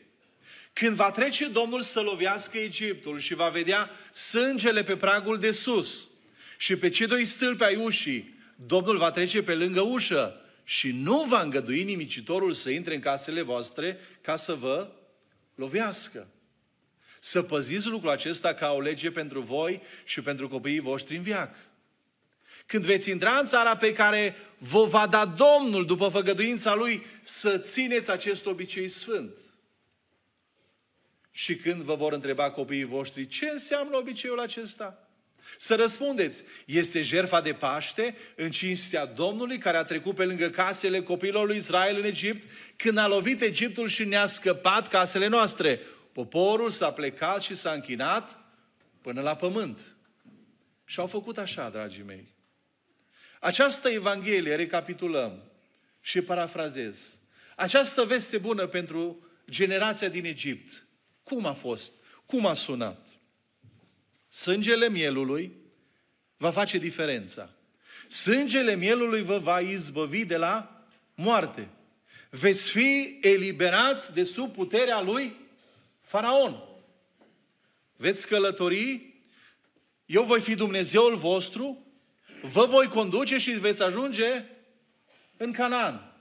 Când 0.73 0.95
va 0.95 1.11
trece 1.11 1.47
Domnul 1.47 1.81
să 1.81 1.99
lovească 1.99 2.57
Egiptul 2.57 3.19
și 3.19 3.33
va 3.33 3.49
vedea 3.49 3.89
sângele 4.13 4.83
pe 4.83 4.97
pragul 4.97 5.39
de 5.39 5.51
sus 5.51 6.07
și 6.57 6.75
pe 6.75 6.89
cei 6.89 7.07
doi 7.07 7.25
stâlpi 7.25 7.63
ai 7.63 7.75
ușii, 7.75 8.35
Domnul 8.55 8.97
va 8.97 9.11
trece 9.11 9.43
pe 9.43 9.53
lângă 9.55 9.81
ușă 9.81 10.41
și 10.63 10.91
nu 10.91 11.23
va 11.23 11.41
îngădui 11.41 11.83
nimicitorul 11.83 12.53
să 12.53 12.69
intre 12.69 12.93
în 12.93 12.99
casele 12.99 13.41
voastre 13.41 13.99
ca 14.21 14.35
să 14.35 14.53
vă 14.53 14.91
lovească. 15.55 16.27
Să 17.19 17.41
păziți 17.41 17.87
lucrul 17.87 18.09
acesta 18.11 18.53
ca 18.53 18.71
o 18.71 18.81
lege 18.81 19.11
pentru 19.11 19.41
voi 19.41 19.81
și 20.03 20.21
pentru 20.21 20.47
copiii 20.47 20.79
voștri 20.79 21.15
în 21.15 21.21
viac. 21.21 21.55
Când 22.67 22.83
veți 22.83 23.09
intra 23.09 23.37
în 23.37 23.45
țara 23.45 23.77
pe 23.77 23.93
care 23.93 24.35
vă 24.57 24.83
va 24.83 25.07
da 25.07 25.25
Domnul 25.25 25.85
după 25.85 26.07
făgăduința 26.07 26.75
Lui, 26.75 27.05
să 27.21 27.57
țineți 27.57 28.11
acest 28.11 28.45
obicei 28.45 28.87
sfânt. 28.87 29.37
Și 31.31 31.55
când 31.55 31.81
vă 31.81 31.95
vor 31.95 32.13
întreba 32.13 32.51
copiii 32.51 32.83
voștri 32.83 33.27
ce 33.27 33.49
înseamnă 33.49 33.97
obiceiul 33.97 34.39
acesta, 34.39 35.07
să 35.57 35.75
răspundeți, 35.75 36.43
este 36.65 37.01
jerfa 37.01 37.41
de 37.41 37.53
Paște 37.53 38.15
în 38.35 38.51
cinstea 38.51 39.05
Domnului 39.05 39.57
care 39.57 39.77
a 39.77 39.83
trecut 39.83 40.15
pe 40.15 40.25
lângă 40.25 40.49
casele 40.49 41.01
copiilor 41.01 41.47
lui 41.47 41.57
Israel 41.57 41.97
în 41.97 42.03
Egipt, 42.03 42.49
când 42.75 42.97
a 42.97 43.07
lovit 43.07 43.41
Egiptul 43.41 43.87
și 43.87 44.05
ne-a 44.05 44.25
scăpat 44.25 44.87
casele 44.87 45.27
noastre. 45.27 45.79
Poporul 46.11 46.69
s-a 46.69 46.91
plecat 46.91 47.41
și 47.41 47.55
s-a 47.55 47.71
închinat 47.71 48.39
până 49.01 49.21
la 49.21 49.35
pământ. 49.35 49.95
Și 50.85 50.99
au 50.99 51.07
făcut 51.07 51.37
așa, 51.37 51.69
dragii 51.69 52.03
mei. 52.03 52.35
Această 53.39 53.89
Evanghelie, 53.89 54.55
recapitulăm 54.55 55.43
și 56.01 56.21
parafrazez. 56.21 57.19
Această 57.55 58.03
veste 58.03 58.37
bună 58.37 58.67
pentru 58.67 59.27
generația 59.49 60.09
din 60.09 60.25
Egipt. 60.25 60.85
Cum 61.23 61.45
a 61.45 61.53
fost? 61.53 61.93
Cum 62.25 62.45
a 62.45 62.53
sunat? 62.53 63.07
Sângele 64.29 64.89
mielului 64.89 65.55
va 66.37 66.51
face 66.51 66.77
diferența. 66.77 67.49
Sângele 68.07 68.75
mielului 68.75 69.23
vă 69.23 69.37
va 69.37 69.59
izbăvi 69.59 70.25
de 70.25 70.37
la 70.37 70.85
moarte. 71.15 71.69
Veți 72.29 72.71
fi 72.71 73.17
eliberați 73.21 74.13
de 74.13 74.23
sub 74.23 74.53
puterea 74.53 75.01
lui 75.01 75.35
Faraon. 76.01 76.63
Veți 77.95 78.27
călători, 78.27 79.13
eu 80.05 80.23
voi 80.23 80.41
fi 80.41 80.55
Dumnezeul 80.55 81.15
vostru, 81.15 81.86
vă 82.41 82.65
voi 82.65 82.87
conduce 82.87 83.37
și 83.37 83.51
veți 83.51 83.83
ajunge 83.83 84.43
în 85.37 85.51
Canaan. 85.51 86.11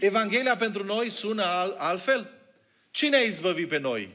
Evanghelia 0.00 0.56
pentru 0.56 0.84
noi 0.84 1.10
sună 1.10 1.74
altfel. 1.76 2.30
Cine 2.90 3.16
a 3.16 3.20
izbăvit 3.20 3.68
pe 3.68 3.78
noi? 3.78 4.10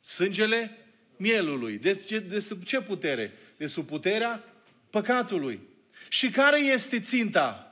Sângele 0.00 0.78
mielului. 1.16 1.78
De, 1.78 2.02
de, 2.08 2.18
de 2.18 2.40
sub 2.40 2.64
ce 2.64 2.80
putere? 2.80 3.32
De 3.56 3.66
sub 3.66 3.86
puterea 3.86 4.44
păcatului. 4.90 5.60
Și 6.08 6.30
care 6.30 6.60
este 6.60 7.00
ținta? 7.00 7.62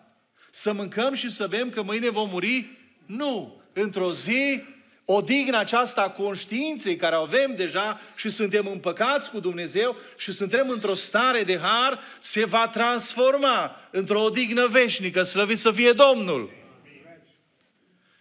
Să 0.51 0.73
mâncăm 0.73 1.15
și 1.15 1.31
să 1.31 1.47
bem 1.47 1.71
că 1.71 1.83
mâine 1.83 2.11
vom 2.11 2.29
muri? 2.29 2.79
Nu. 3.07 3.63
Într-o 3.73 4.13
zi 4.13 4.63
Odigna 5.09 5.59
aceasta 5.59 6.03
a 6.03 6.11
conștiinței 6.11 6.97
care 6.97 7.17
o 7.17 7.21
avem 7.21 7.55
deja 7.57 8.01
și 8.15 8.29
suntem 8.29 8.67
împăcați 8.67 9.31
cu 9.31 9.41
Dumnezeu 9.41 9.97
și 10.17 10.33
suntem 10.33 10.69
într-o 10.69 10.95
stare 10.95 11.43
de 11.43 11.59
har, 11.59 12.01
se 12.19 12.45
va 12.45 12.69
transforma 12.69 13.89
într-o 13.91 14.23
odignă 14.23 14.67
veșnică, 14.67 15.23
slăvit 15.23 15.59
să 15.59 15.73
fie 15.73 15.93
Domnul. 15.93 16.51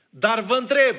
Dar 0.09 0.39
vă 0.39 0.55
întreb, 0.55 0.95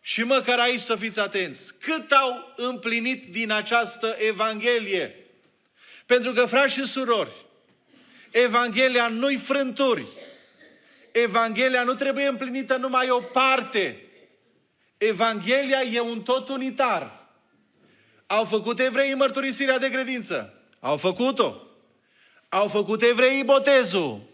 și 0.00 0.22
măcar 0.22 0.58
aici 0.58 0.80
să 0.80 0.96
fiți 0.96 1.20
atenți, 1.20 1.74
cât 1.78 2.10
au 2.10 2.52
împlinit 2.56 3.32
din 3.32 3.50
această 3.50 4.16
Evanghelie? 4.18 5.14
Pentru 6.06 6.32
că, 6.32 6.46
frați 6.46 6.74
și 6.74 6.84
surori, 6.84 7.46
Evanghelia 8.30 9.08
nu-i 9.08 9.36
frânturi. 9.36 10.06
Evanghelia 11.12 11.82
nu 11.82 11.94
trebuie 11.94 12.26
împlinită 12.26 12.76
numai 12.76 13.10
o 13.10 13.20
parte. 13.20 14.04
Evanghelia 14.98 15.82
e 15.82 16.00
un 16.00 16.22
tot 16.22 16.48
unitar. 16.48 17.28
Au 18.26 18.44
făcut 18.44 18.80
evreii 18.80 19.14
mărturisirea 19.14 19.78
de 19.78 19.90
credință. 19.90 20.54
Au 20.80 20.96
făcut-o. 20.96 21.62
Au 22.48 22.68
făcut 22.68 23.02
evreii 23.02 23.44
botezul. 23.44 24.28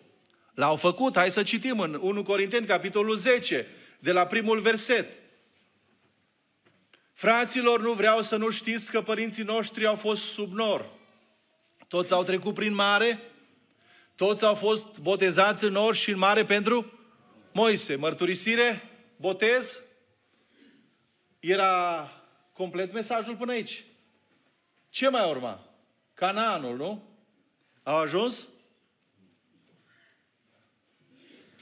L-au 0.55 0.77
făcut. 0.77 1.17
Hai 1.17 1.31
să 1.31 1.43
citim 1.43 1.81
în 1.81 1.99
1 2.03 2.23
Corinteni, 2.23 2.67
capitolul 2.67 3.17
10, 3.17 3.67
de 3.99 4.13
la 4.13 4.27
primul 4.27 4.61
verset. 4.61 5.13
Fraților, 7.13 7.81
nu 7.81 7.93
vreau 7.93 8.23
să 8.23 8.37
nu 8.37 8.51
știți 8.51 8.91
că 8.91 9.03
părinții 9.03 9.43
noștri 9.43 9.87
au 9.87 9.95
fost 9.95 10.23
sub 10.23 10.53
nor. 10.53 10.91
Toți 11.89 12.13
au 12.13 12.23
trecut 12.23 12.55
prin 12.55 12.75
mare, 12.75 13.21
toți 14.17 14.45
au 14.45 14.55
fost 14.55 14.99
botezați 14.99 15.65
în 15.65 15.73
nor 15.73 15.95
și 15.95 16.11
în 16.11 16.19
mare 16.19 16.45
pentru 16.45 16.93
Moise. 17.53 17.97
Mărturisire, 17.97 18.83
botez, 19.17 19.81
era 21.41 22.11
complet 22.53 22.93
mesajul 22.93 23.37
până 23.37 23.53
aici. 23.53 23.85
Ce 24.89 25.09
mai 25.09 25.29
urma? 25.31 25.71
Canaanul, 26.15 26.77
nu? 26.77 27.03
Au 27.83 27.97
ajuns? 27.97 28.49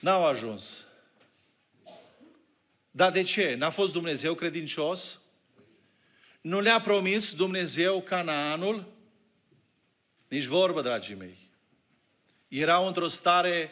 N-au 0.01 0.27
ajuns. 0.27 0.85
Dar 2.91 3.13
de 3.13 3.23
ce? 3.23 3.55
N-a 3.55 3.71
fost 3.71 3.93
Dumnezeu 3.93 4.35
credincios? 4.35 5.21
Nu 6.41 6.61
le-a 6.61 6.81
promis 6.81 7.35
Dumnezeu 7.35 8.03
Canaanul? 8.03 8.93
Nici 10.29 10.45
vorbă, 10.45 10.83
dragii 10.83 11.15
mei. 11.15 11.44
Erau 12.57 12.87
într-o 12.87 13.09
stare 13.09 13.71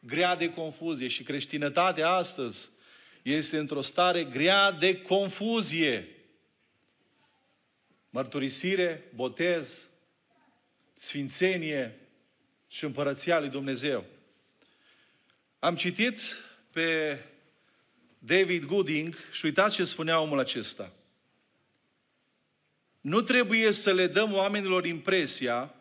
grea 0.00 0.36
de 0.36 0.52
confuzie 0.52 1.08
și 1.08 1.22
creștinătatea 1.22 2.10
astăzi 2.10 2.70
este 3.22 3.58
într-o 3.58 3.82
stare 3.82 4.24
grea 4.24 4.70
de 4.70 5.02
confuzie. 5.02 6.08
Mărturisire, 8.10 9.04
botez, 9.14 9.88
sfințenie 10.94 11.98
și 12.68 12.84
împărăția 12.84 13.38
lui 13.38 13.48
Dumnezeu. 13.48 14.04
Am 15.58 15.76
citit 15.76 16.20
pe 16.70 17.18
David 18.18 18.64
Gooding 18.64 19.16
și 19.32 19.44
uitați 19.44 19.74
ce 19.74 19.84
spunea 19.84 20.20
omul 20.20 20.38
acesta. 20.38 20.92
Nu 23.00 23.20
trebuie 23.20 23.70
să 23.70 23.92
le 23.92 24.06
dăm 24.06 24.32
oamenilor 24.32 24.86
impresia 24.86 25.74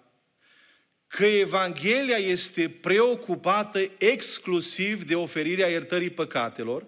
că 1.10 1.26
Evanghelia 1.26 2.18
este 2.18 2.70
preocupată 2.70 3.92
exclusiv 3.98 5.04
de 5.04 5.16
oferirea 5.16 5.68
iertării 5.68 6.10
păcatelor 6.10 6.86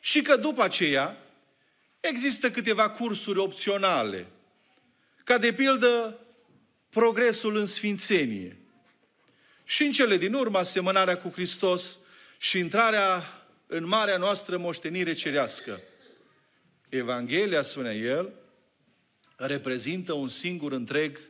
și 0.00 0.22
că 0.22 0.36
după 0.36 0.62
aceea 0.62 1.16
există 2.00 2.50
câteva 2.50 2.90
cursuri 2.90 3.38
opționale, 3.38 4.26
ca 5.24 5.38
de 5.38 5.52
pildă 5.52 6.18
progresul 6.88 7.56
în 7.56 7.66
sfințenie. 7.66 8.56
Și 9.64 9.82
în 9.82 9.92
cele 9.92 10.16
din 10.16 10.34
urmă, 10.34 10.58
asemănarea 10.58 11.18
cu 11.18 11.28
Hristos 11.28 11.98
și 12.38 12.58
intrarea 12.58 13.24
în 13.66 13.86
marea 13.86 14.16
noastră 14.16 14.58
moștenire 14.58 15.12
cerească. 15.12 15.80
Evanghelia, 16.88 17.62
spune 17.62 17.94
el, 17.94 18.32
reprezintă 19.36 20.12
un 20.12 20.28
singur 20.28 20.72
întreg 20.72 21.20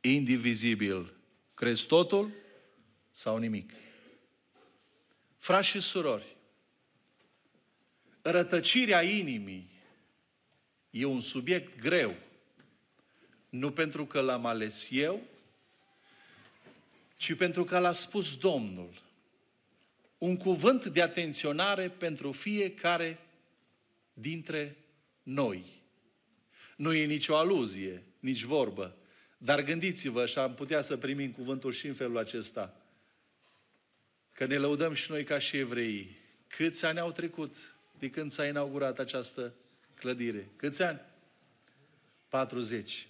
indivizibil. 0.00 1.17
Crezi 1.58 1.86
totul 1.86 2.32
sau 3.12 3.36
nimic? 3.36 3.72
Frați 5.36 5.68
și 5.68 5.80
surori, 5.80 6.36
rătăcirea 8.22 9.02
inimii 9.02 9.70
e 10.90 11.04
un 11.04 11.20
subiect 11.20 11.80
greu. 11.80 12.14
Nu 13.48 13.72
pentru 13.72 14.06
că 14.06 14.20
l-am 14.20 14.46
ales 14.46 14.88
eu, 14.90 15.22
ci 17.16 17.34
pentru 17.34 17.64
că 17.64 17.78
l-a 17.78 17.92
spus 17.92 18.36
Domnul. 18.36 19.02
Un 20.18 20.36
cuvânt 20.36 20.86
de 20.86 21.02
atenționare 21.02 21.88
pentru 21.90 22.32
fiecare 22.32 23.18
dintre 24.12 24.76
noi. 25.22 25.64
Nu 26.76 26.92
e 26.92 27.04
nicio 27.04 27.36
aluzie, 27.36 28.02
nici 28.20 28.42
vorbă, 28.42 28.97
dar 29.38 29.62
gândiți-vă 29.62 30.26
și 30.26 30.38
am 30.38 30.54
putea 30.54 30.80
să 30.80 30.96
primim 30.96 31.30
cuvântul 31.30 31.72
și 31.72 31.86
în 31.86 31.94
felul 31.94 32.18
acesta. 32.18 32.82
Că 34.32 34.46
ne 34.46 34.56
lăudăm 34.56 34.94
și 34.94 35.10
noi 35.10 35.24
ca 35.24 35.38
și 35.38 35.56
evrei. 35.56 36.16
Câți 36.46 36.84
ani 36.84 36.98
au 36.98 37.12
trecut 37.12 37.76
de 37.98 38.10
când 38.10 38.30
s-a 38.30 38.46
inaugurat 38.46 38.98
această 38.98 39.54
clădire? 39.94 40.50
Câți 40.56 40.82
ani? 40.82 41.00
40. 42.28 43.06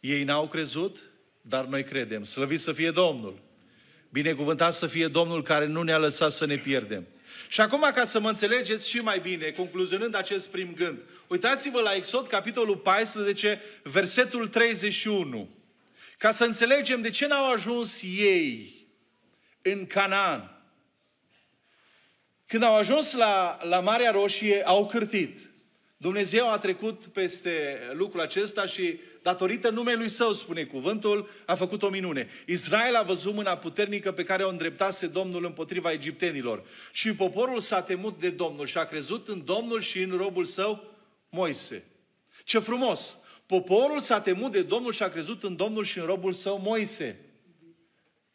Ei 0.00 0.24
n-au 0.24 0.48
crezut, 0.48 1.10
dar 1.40 1.64
noi 1.64 1.84
credem. 1.84 2.24
Slăvit 2.24 2.60
să 2.60 2.72
fie 2.72 2.90
Domnul! 2.90 3.42
Binecuvântat 4.10 4.72
să 4.72 4.86
fie 4.86 5.08
Domnul 5.08 5.42
care 5.42 5.66
nu 5.66 5.82
ne-a 5.82 5.98
lăsat 5.98 6.32
să 6.32 6.44
ne 6.44 6.58
pierdem. 6.58 7.06
Și 7.48 7.60
acum, 7.60 7.90
ca 7.94 8.04
să 8.04 8.20
mă 8.20 8.28
înțelegeți 8.28 8.88
și 8.88 8.98
mai 8.98 9.18
bine, 9.18 9.50
concluzionând 9.50 10.14
acest 10.14 10.48
prim 10.48 10.74
gând, 10.74 10.98
uitați-vă 11.26 11.80
la 11.80 11.94
Exod, 11.94 12.26
capitolul 12.26 12.76
14, 12.76 13.60
versetul 13.82 14.48
31. 14.48 15.48
Ca 16.18 16.30
să 16.30 16.44
înțelegem 16.44 17.00
de 17.00 17.10
ce 17.10 17.26
n-au 17.26 17.52
ajuns 17.52 18.02
ei 18.02 18.86
în 19.62 19.86
Canaan. 19.86 20.62
Când 22.46 22.62
au 22.62 22.74
ajuns 22.74 23.12
la, 23.12 23.58
la 23.62 23.80
Marea 23.80 24.10
Roșie, 24.10 24.62
au 24.66 24.86
cârtit. 24.86 25.38
Dumnezeu 26.00 26.50
a 26.50 26.58
trecut 26.58 27.06
peste 27.06 27.78
lucrul 27.92 28.20
acesta 28.20 28.66
și 28.66 28.98
datorită 29.22 29.70
numelui 29.70 30.08
său, 30.08 30.32
spune 30.32 30.64
cuvântul, 30.64 31.28
a 31.46 31.54
făcut 31.54 31.82
o 31.82 31.88
minune. 31.88 32.28
Israel 32.46 32.94
a 32.94 33.02
văzut 33.02 33.34
mâna 33.34 33.56
puternică 33.56 34.12
pe 34.12 34.22
care 34.22 34.42
o 34.42 34.48
îndreptase 34.48 35.06
Domnul 35.06 35.44
împotriva 35.44 35.92
egiptenilor. 35.92 36.64
Și 36.92 37.14
poporul 37.14 37.60
s-a 37.60 37.82
temut 37.82 38.20
de 38.20 38.30
Domnul 38.30 38.66
și 38.66 38.78
a 38.78 38.84
crezut 38.84 39.28
în 39.28 39.44
Domnul 39.44 39.80
și 39.80 40.02
în 40.02 40.16
robul 40.16 40.44
său, 40.44 40.84
Moise. 41.28 41.84
Ce 42.44 42.58
frumos! 42.58 43.16
Poporul 43.46 44.00
s-a 44.00 44.20
temut 44.20 44.52
de 44.52 44.62
Domnul 44.62 44.92
și 44.92 45.02
a 45.02 45.08
crezut 45.10 45.42
în 45.42 45.56
Domnul 45.56 45.84
și 45.84 45.98
în 45.98 46.04
robul 46.04 46.32
său, 46.32 46.58
Moise. 46.58 47.20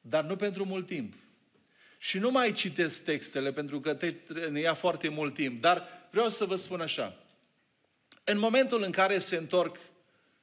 Dar 0.01 0.23
nu 0.23 0.35
pentru 0.35 0.65
mult 0.65 0.87
timp. 0.87 1.13
Și 1.97 2.17
nu 2.17 2.31
mai 2.31 2.53
citesc 2.53 3.03
textele 3.03 3.51
pentru 3.51 3.79
că 3.79 3.93
te, 3.93 4.13
ne 4.49 4.59
ia 4.59 4.73
foarte 4.73 5.09
mult 5.09 5.33
timp, 5.33 5.61
dar 5.61 6.07
vreau 6.11 6.29
să 6.29 6.45
vă 6.45 6.55
spun 6.55 6.81
așa. 6.81 7.22
În 8.23 8.39
momentul 8.39 8.83
în 8.83 8.91
care 8.91 9.17
se 9.17 9.35
întorc 9.35 9.77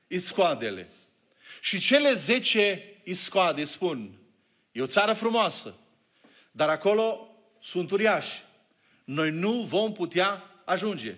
iscoadele 0.06 0.88
și 1.60 1.78
cele 1.78 2.12
zece 2.12 2.96
iscoade 3.04 3.64
spun, 3.64 4.10
e 4.72 4.82
o 4.82 4.86
țară 4.86 5.12
frumoasă, 5.12 5.74
dar 6.50 6.68
acolo 6.68 7.34
sunt 7.60 7.90
uriași. 7.90 8.42
Noi 9.04 9.30
nu 9.30 9.52
vom 9.52 9.92
putea 9.92 10.44
ajunge. 10.64 11.16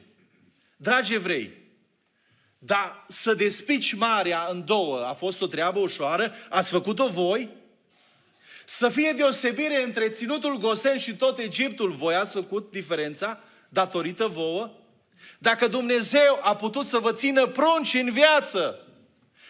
Dragi 0.76 1.14
evrei, 1.14 1.52
dar 2.58 3.04
să 3.08 3.34
despici 3.34 3.94
marea 3.94 4.46
în 4.50 4.64
două 4.64 5.06
a 5.06 5.12
fost 5.12 5.40
o 5.40 5.46
treabă 5.46 5.78
ușoară, 5.78 6.34
ați 6.48 6.70
făcut-o 6.70 7.08
voi, 7.08 7.48
să 8.64 8.88
fie 8.88 9.12
deosebire 9.12 9.82
între 9.82 10.08
ținutul 10.08 10.58
Gosen 10.58 10.98
și 10.98 11.16
tot 11.16 11.38
Egiptul, 11.38 11.90
voi 11.90 12.14
ați 12.14 12.32
făcut 12.32 12.70
diferența 12.70 13.40
datorită 13.68 14.26
vouă? 14.26 14.70
Dacă 15.38 15.66
Dumnezeu 15.66 16.38
a 16.42 16.56
putut 16.56 16.86
să 16.86 16.98
vă 16.98 17.12
țină 17.12 17.46
prunci 17.46 17.94
în 17.94 18.12
viață 18.12 18.86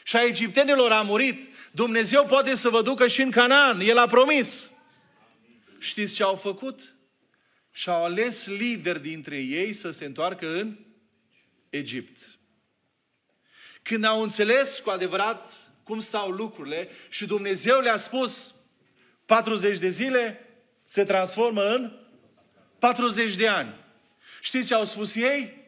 și 0.04 0.16
a 0.16 0.24
egiptenilor 0.24 0.92
a 0.92 1.02
murit, 1.02 1.54
Dumnezeu 1.72 2.26
poate 2.26 2.54
să 2.54 2.68
vă 2.68 2.82
ducă 2.82 3.06
și 3.06 3.22
în 3.22 3.30
Canaan. 3.30 3.80
El 3.80 3.98
a 3.98 4.06
promis. 4.06 4.70
Știți 5.78 6.14
ce 6.14 6.22
au 6.22 6.34
făcut? 6.34 6.94
Și-au 7.70 8.04
ales 8.04 8.46
lideri 8.46 9.02
dintre 9.02 9.36
ei 9.36 9.72
să 9.72 9.90
se 9.90 10.04
întoarcă 10.04 10.58
în 10.60 10.78
Egipt. 11.70 12.38
Când 13.82 14.04
au 14.04 14.22
înțeles 14.22 14.78
cu 14.78 14.90
adevărat 14.90 15.52
cum 15.82 16.00
stau 16.00 16.30
lucrurile 16.30 16.88
și 17.08 17.26
Dumnezeu 17.26 17.80
le-a 17.80 17.96
spus 17.96 18.54
40 19.26 19.78
de 19.78 19.88
zile 19.88 20.46
se 20.84 21.04
transformă 21.04 21.74
în 21.74 21.92
40 22.78 23.34
de 23.34 23.48
ani. 23.48 23.74
Știți 24.40 24.66
ce 24.66 24.74
au 24.74 24.84
spus 24.84 25.14
ei? 25.14 25.61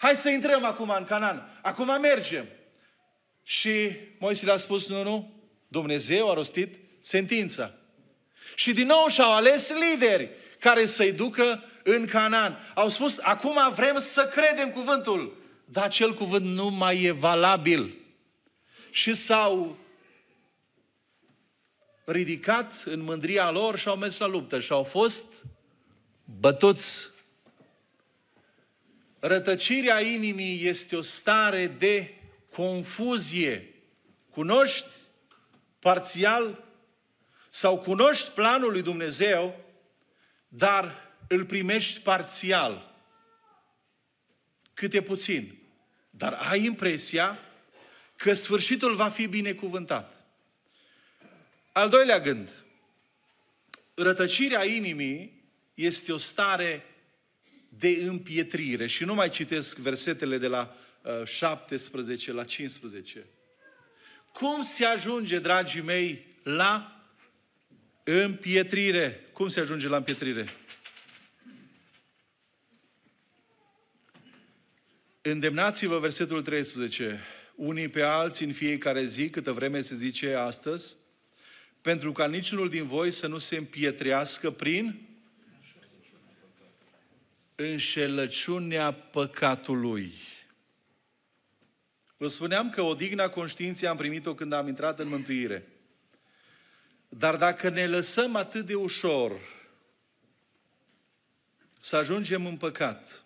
Hai 0.00 0.14
să 0.14 0.28
intrăm 0.28 0.64
acum 0.64 0.90
în 0.90 1.04
Canaan. 1.04 1.58
Acum 1.62 2.00
mergem. 2.00 2.46
Și 3.42 3.90
Moise 4.18 4.44
le-a 4.44 4.56
spus, 4.56 4.88
nu, 4.88 5.02
nu, 5.02 5.32
Dumnezeu 5.68 6.30
a 6.30 6.34
rostit 6.34 6.76
sentința. 7.00 7.74
Și 8.54 8.72
din 8.72 8.86
nou 8.86 9.06
și-au 9.06 9.32
ales 9.32 9.70
lideri 9.70 10.30
care 10.58 10.84
să-i 10.84 11.12
ducă 11.12 11.64
în 11.84 12.06
Canaan. 12.06 12.58
Au 12.74 12.88
spus, 12.88 13.18
acum 13.18 13.58
vrem 13.74 13.98
să 13.98 14.26
credem 14.26 14.70
cuvântul, 14.72 15.36
dar 15.64 15.84
acel 15.84 16.14
cuvânt 16.14 16.44
nu 16.44 16.68
mai 16.68 17.02
e 17.02 17.10
valabil. 17.10 17.96
Și 18.90 19.14
s-au 19.14 19.78
ridicat 22.04 22.82
în 22.84 23.02
mândria 23.02 23.50
lor 23.50 23.78
și 23.78 23.88
au 23.88 23.96
mers 23.96 24.18
la 24.18 24.26
luptă 24.26 24.60
și 24.60 24.72
au 24.72 24.82
fost 24.82 25.24
bătuți. 26.24 27.08
Rătăcirea 29.20 30.00
inimii 30.00 30.66
este 30.66 30.96
o 30.96 31.00
stare 31.00 31.66
de 31.66 32.14
confuzie. 32.52 33.74
Cunoști 34.30 34.88
parțial 35.78 36.64
sau 37.48 37.78
cunoști 37.78 38.30
planul 38.30 38.70
lui 38.70 38.82
Dumnezeu, 38.82 39.64
dar 40.48 41.14
îl 41.28 41.44
primești 41.44 42.00
parțial. 42.00 42.94
Câte 44.74 45.02
puțin. 45.02 45.58
Dar 46.10 46.32
ai 46.32 46.64
impresia 46.64 47.38
că 48.16 48.32
sfârșitul 48.32 48.94
va 48.94 49.08
fi 49.08 49.26
binecuvântat. 49.26 50.24
Al 51.72 51.88
doilea 51.88 52.20
gând. 52.20 52.50
Rătăcirea 53.94 54.64
inimii 54.64 55.44
este 55.74 56.12
o 56.12 56.16
stare 56.16 56.84
de 57.80 57.88
împietrire. 57.88 58.86
Și 58.86 59.04
nu 59.04 59.14
mai 59.14 59.28
citesc 59.28 59.76
versetele 59.76 60.38
de 60.38 60.46
la 60.46 60.76
uh, 61.02 61.26
17 61.26 62.32
la 62.32 62.44
15. 62.44 63.26
Cum 64.32 64.62
se 64.62 64.84
ajunge, 64.84 65.38
dragii 65.38 65.82
mei, 65.82 66.26
la 66.42 67.02
împietrire? 68.04 69.28
Cum 69.32 69.48
se 69.48 69.60
ajunge 69.60 69.88
la 69.88 69.96
împietrire? 69.96 70.48
Îndemnați-vă 75.22 75.98
versetul 75.98 76.42
13. 76.42 77.20
Unii 77.54 77.88
pe 77.88 78.02
alții 78.02 78.46
în 78.46 78.52
fiecare 78.52 79.04
zi, 79.04 79.30
câtă 79.30 79.52
vreme 79.52 79.80
se 79.80 79.94
zice 79.94 80.34
astăzi, 80.34 80.96
pentru 81.80 82.12
ca 82.12 82.26
niciunul 82.26 82.68
din 82.68 82.86
voi 82.86 83.10
să 83.10 83.26
nu 83.26 83.38
se 83.38 83.56
împietrească 83.56 84.50
prin 84.50 85.09
înșelăciunea 87.60 88.92
păcatului. 88.92 90.12
Vă 92.16 92.26
spuneam 92.26 92.70
că 92.70 92.82
odigna 92.82 93.28
conștiinței 93.28 93.88
am 93.88 93.96
primit-o 93.96 94.34
când 94.34 94.52
am 94.52 94.68
intrat 94.68 94.98
în 94.98 95.08
mântuire. 95.08 95.68
Dar 97.08 97.36
dacă 97.36 97.68
ne 97.68 97.86
lăsăm 97.86 98.36
atât 98.36 98.66
de 98.66 98.74
ușor 98.74 99.40
să 101.80 101.96
ajungem 101.96 102.46
în 102.46 102.56
păcat, 102.56 103.24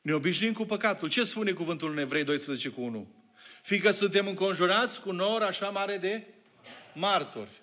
ne 0.00 0.12
obișnuim 0.12 0.52
cu 0.52 0.64
păcatul. 0.64 1.08
Ce 1.08 1.24
spune 1.24 1.52
cuvântul 1.52 1.90
în 1.90 1.98
Evrei 1.98 2.24
12 2.24 2.68
cu 2.68 2.80
1? 2.80 3.14
Fiindcă 3.62 3.90
suntem 3.90 4.26
înconjurați 4.26 5.00
cu 5.00 5.12
nor 5.12 5.42
așa 5.42 5.70
mare 5.70 5.96
de 5.96 6.26
martori. 6.94 7.62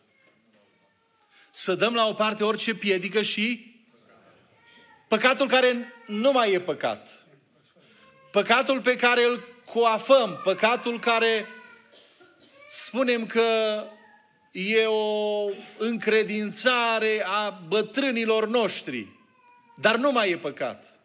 Să 1.52 1.76
dăm 1.76 1.94
la 1.94 2.08
o 2.08 2.14
parte 2.14 2.44
orice 2.44 2.76
piedică 2.76 3.22
și 3.22 3.73
păcatul 5.14 5.48
care 5.48 5.94
nu 6.08 6.32
mai 6.32 6.52
e 6.52 6.60
păcat. 6.60 7.26
Păcatul 8.32 8.82
pe 8.82 8.96
care 8.96 9.24
îl 9.24 9.44
coafăm, 9.66 10.40
păcatul 10.44 11.00
care 11.00 11.46
spunem 12.70 13.26
că 13.26 13.84
e 14.52 14.86
o 14.86 15.50
încredințare 15.78 17.24
a 17.26 17.50
bătrânilor 17.68 18.48
noștri, 18.48 19.08
dar 19.76 19.96
nu 19.96 20.12
mai 20.12 20.32
e 20.32 20.38
păcat. 20.38 21.00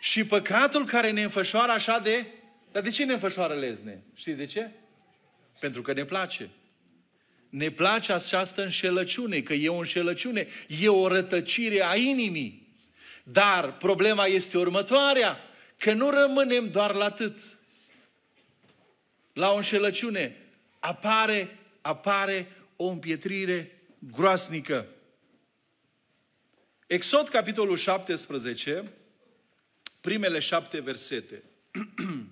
Și 0.00 0.24
păcatul 0.24 0.84
care 0.84 1.10
ne 1.10 1.22
înfășoară 1.22 1.72
așa 1.72 1.98
de... 1.98 2.26
Dar 2.72 2.82
de 2.82 2.90
ce 2.90 3.04
ne 3.04 3.12
înfășoară 3.12 3.54
lezne? 3.54 4.02
Știți 4.14 4.36
de 4.36 4.46
ce? 4.46 4.70
Pentru 5.60 5.82
că 5.82 5.92
ne 5.92 6.04
place. 6.04 6.50
Ne 7.48 7.70
place 7.70 8.12
această 8.12 8.62
înșelăciune, 8.62 9.40
că 9.40 9.52
e 9.52 9.68
o 9.68 9.78
înșelăciune, 9.78 10.46
e 10.80 10.88
o 10.88 11.08
rătăcire 11.08 11.84
a 11.84 11.96
inimii. 11.96 12.67
Dar 13.30 13.76
problema 13.76 14.26
este 14.26 14.58
următoarea, 14.58 15.38
că 15.76 15.92
nu 15.92 16.10
rămânem 16.10 16.70
doar 16.70 16.94
la 16.94 17.04
atât. 17.04 17.40
La 19.32 19.50
o 19.50 19.54
înșelăciune 19.54 20.36
apare, 20.78 21.58
apare 21.80 22.52
o 22.76 22.86
împietrire 22.86 23.82
groasnică. 23.98 24.86
Exod, 26.86 27.28
capitolul 27.28 27.76
17, 27.76 28.92
primele 30.00 30.38
șapte 30.38 30.80
versete. 30.80 31.42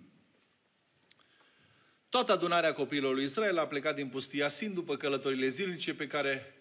Toată 2.08 2.32
adunarea 2.32 2.72
copiilor 2.72 3.14
lui 3.14 3.24
Israel 3.24 3.58
a 3.58 3.66
plecat 3.66 3.94
din 3.94 4.08
pustia 4.08 4.48
Sin 4.48 4.74
după 4.74 4.96
călătorile 4.96 5.48
zilnice 5.48 5.94
pe 5.94 6.06
care 6.06 6.54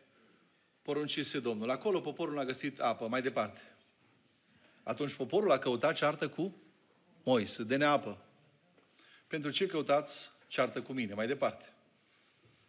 poruncise 0.81 1.39
Domnul. 1.39 1.69
Acolo 1.69 1.99
poporul 1.99 2.39
a 2.39 2.45
găsit 2.45 2.79
apă, 2.79 3.07
mai 3.07 3.21
departe. 3.21 3.74
Atunci 4.85 5.13
poporul 5.13 5.51
a 5.51 5.57
căutat 5.57 5.95
ceartă 5.95 6.27
cu 6.29 6.55
Moise, 7.23 7.63
de 7.63 7.75
neapă. 7.75 8.25
Pentru 9.27 9.49
ce 9.49 9.65
căutați 9.65 10.31
ceartă 10.47 10.81
cu 10.81 10.93
mine? 10.93 11.13
Mai 11.13 11.27
departe. 11.27 11.73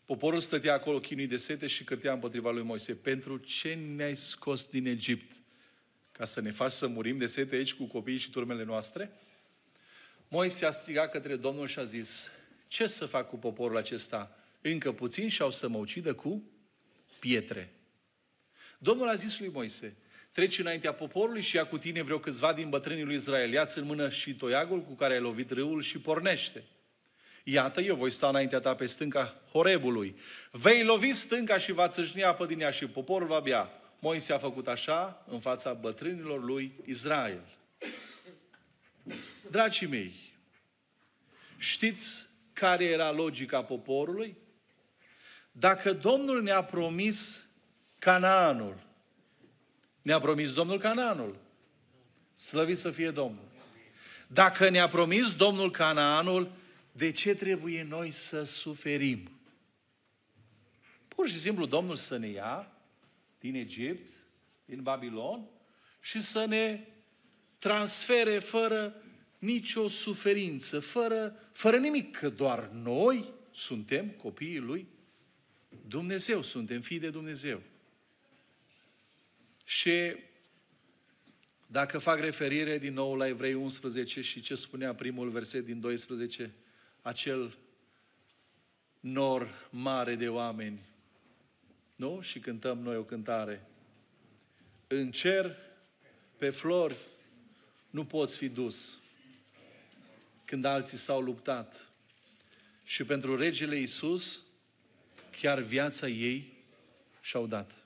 Poporul 0.05 0.41
stătea 0.41 0.73
acolo 0.73 1.01
chinui 1.01 1.27
de 1.27 1.37
sete 1.37 1.67
și 1.67 1.85
cârtea 1.85 2.13
împotriva 2.13 2.51
lui 2.51 2.63
Moise. 2.63 2.95
Pentru 2.95 3.37
ce 3.37 3.75
ne-ai 3.75 4.17
scos 4.17 4.65
din 4.65 4.87
Egipt? 4.87 5.37
Ca 6.13 6.25
să 6.25 6.41
ne 6.41 6.51
faci 6.51 6.73
să 6.73 6.87
murim 6.87 7.17
de 7.17 7.27
sete 7.27 7.55
aici 7.55 7.75
cu 7.75 7.85
copiii 7.85 8.19
și 8.19 8.31
turmele 8.31 8.65
noastre? 8.65 9.11
Moise 10.29 10.67
a 10.67 10.71
strigat 10.71 11.11
către 11.11 11.37
Domnul 11.37 11.67
și 11.67 11.79
a 11.79 11.85
zis, 11.85 12.31
ce 12.69 12.87
să 12.87 13.07
fac 13.07 13.29
cu 13.29 13.37
poporul 13.37 13.77
acesta? 13.77 14.39
Încă 14.61 14.93
puțin 14.93 15.29
și 15.29 15.43
au 15.43 15.51
să 15.51 15.69
mă 15.69 15.79
ucidă 15.79 16.15
cu 16.15 16.43
pietre. 17.19 17.73
Domnul 18.79 19.09
a 19.09 19.15
zis 19.15 19.39
lui 19.39 19.49
Moise, 19.49 19.97
treci 20.37 20.59
înaintea 20.59 20.93
poporului 20.93 21.41
și 21.41 21.57
ia 21.57 21.67
cu 21.67 21.79
tine 21.79 22.03
vreo 22.03 22.19
câțiva 22.19 22.53
din 22.53 22.69
bătrânii 22.69 23.05
lui 23.05 23.15
Israel. 23.15 23.53
Ia-ți 23.53 23.79
în 23.79 23.85
mână 23.85 24.11
și 24.11 24.35
toiagul 24.35 24.83
cu 24.83 24.93
care 24.93 25.13
ai 25.13 25.21
lovit 25.21 25.51
râul 25.51 25.83
și 25.83 25.99
pornește. 25.99 26.65
Iată, 27.45 27.81
eu 27.81 27.97
voi 27.97 28.11
sta 28.11 28.29
înaintea 28.29 28.61
ta 28.61 28.75
pe 28.75 28.87
stânca 28.87 29.43
Horebului. 29.53 30.17
Vei 30.51 30.85
lovi 30.85 31.13
stânca 31.13 31.59
și 31.59 31.73
va 31.73 31.89
țâșni 31.89 32.25
apă 32.25 32.47
din 32.47 32.61
ea 32.61 32.71
și 32.71 32.87
poporul 32.87 33.27
va 33.27 33.41
bea. 33.41 33.71
Moise 33.99 34.33
a 34.33 34.39
făcut 34.39 34.69
așa 34.69 35.25
în 35.29 35.41
fața 35.41 35.73
bătrânilor 35.73 36.45
lui 36.45 36.73
Israel. 36.85 37.43
Dragii 39.51 39.87
mei, 39.87 40.15
știți 41.57 42.27
care 42.53 42.85
era 42.85 43.11
logica 43.11 43.65
poporului? 43.65 44.37
Dacă 45.53 45.93
Domnul 45.93 46.43
ne-a 46.43 46.63
promis 46.65 47.47
Canaanul, 47.99 48.86
ne-a 50.07 50.21
promis 50.21 50.53
Domnul 50.53 50.79
Canaanul, 50.79 51.37
slăvit 52.35 52.79
să 52.79 52.91
fie 52.91 53.11
Domnul. 53.11 53.45
Dacă 54.27 54.69
ne-a 54.69 54.89
promis 54.89 55.35
Domnul 55.35 55.71
Canaanul, 55.71 56.53
de 56.93 57.13
ce 57.13 57.35
trebuie 57.35 57.83
noi 57.83 58.11
să 58.11 58.43
suferim? 58.43 59.31
Pur 61.09 61.29
și 61.29 61.41
simplu 61.41 61.67
Domnul 61.67 61.97
să 61.97 62.17
ne 62.17 62.29
ia 62.29 62.73
din 63.39 63.55
Egipt, 63.55 64.13
din 64.65 64.83
Babilon 64.83 65.45
și 66.01 66.23
să 66.23 66.45
ne 66.45 66.87
transfere 67.59 68.39
fără 68.39 68.95
nicio 69.39 69.89
suferință, 69.89 70.81
fără, 70.81 71.37
fără 71.53 71.77
nimic, 71.77 72.17
că 72.17 72.29
doar 72.29 72.71
noi 72.73 73.25
suntem 73.51 74.09
copiii 74.09 74.59
lui 74.59 74.87
Dumnezeu, 75.89 76.43
suntem 76.43 76.81
fii 76.81 76.99
de 76.99 77.11
Dumnezeu. 77.11 77.63
Și 79.69 80.17
dacă 81.67 81.99
fac 81.99 82.19
referire 82.19 82.79
din 82.79 82.93
nou 82.93 83.17
la 83.17 83.27
Evrei 83.27 83.55
11 83.55 84.21
și 84.21 84.41
ce 84.41 84.55
spunea 84.55 84.95
primul 84.95 85.31
verset 85.31 85.65
din 85.65 85.81
12, 85.81 86.55
acel 87.03 87.59
nor 89.01 89.69
mare 89.71 90.15
de 90.15 90.29
oameni, 90.29 90.87
nu? 91.97 92.21
Și 92.21 92.39
cântăm 92.39 92.79
noi 92.79 92.97
o 92.97 93.05
cântare. 93.05 93.67
În 94.87 95.11
cer, 95.11 95.57
pe 96.37 96.51
flori, 96.51 96.97
nu 97.91 98.05
poți 98.05 98.37
fi 98.37 98.49
dus 98.49 99.01
când 100.45 100.65
alții 100.65 100.99
s-au 100.99 101.21
luptat. 101.21 101.91
Și 102.85 103.05
pentru 103.05 103.37
regele 103.37 103.79
Isus, 103.79 104.45
chiar 105.41 105.61
viața 105.61 106.09
ei 106.09 106.53
și-au 107.21 107.47
dat. 107.47 107.86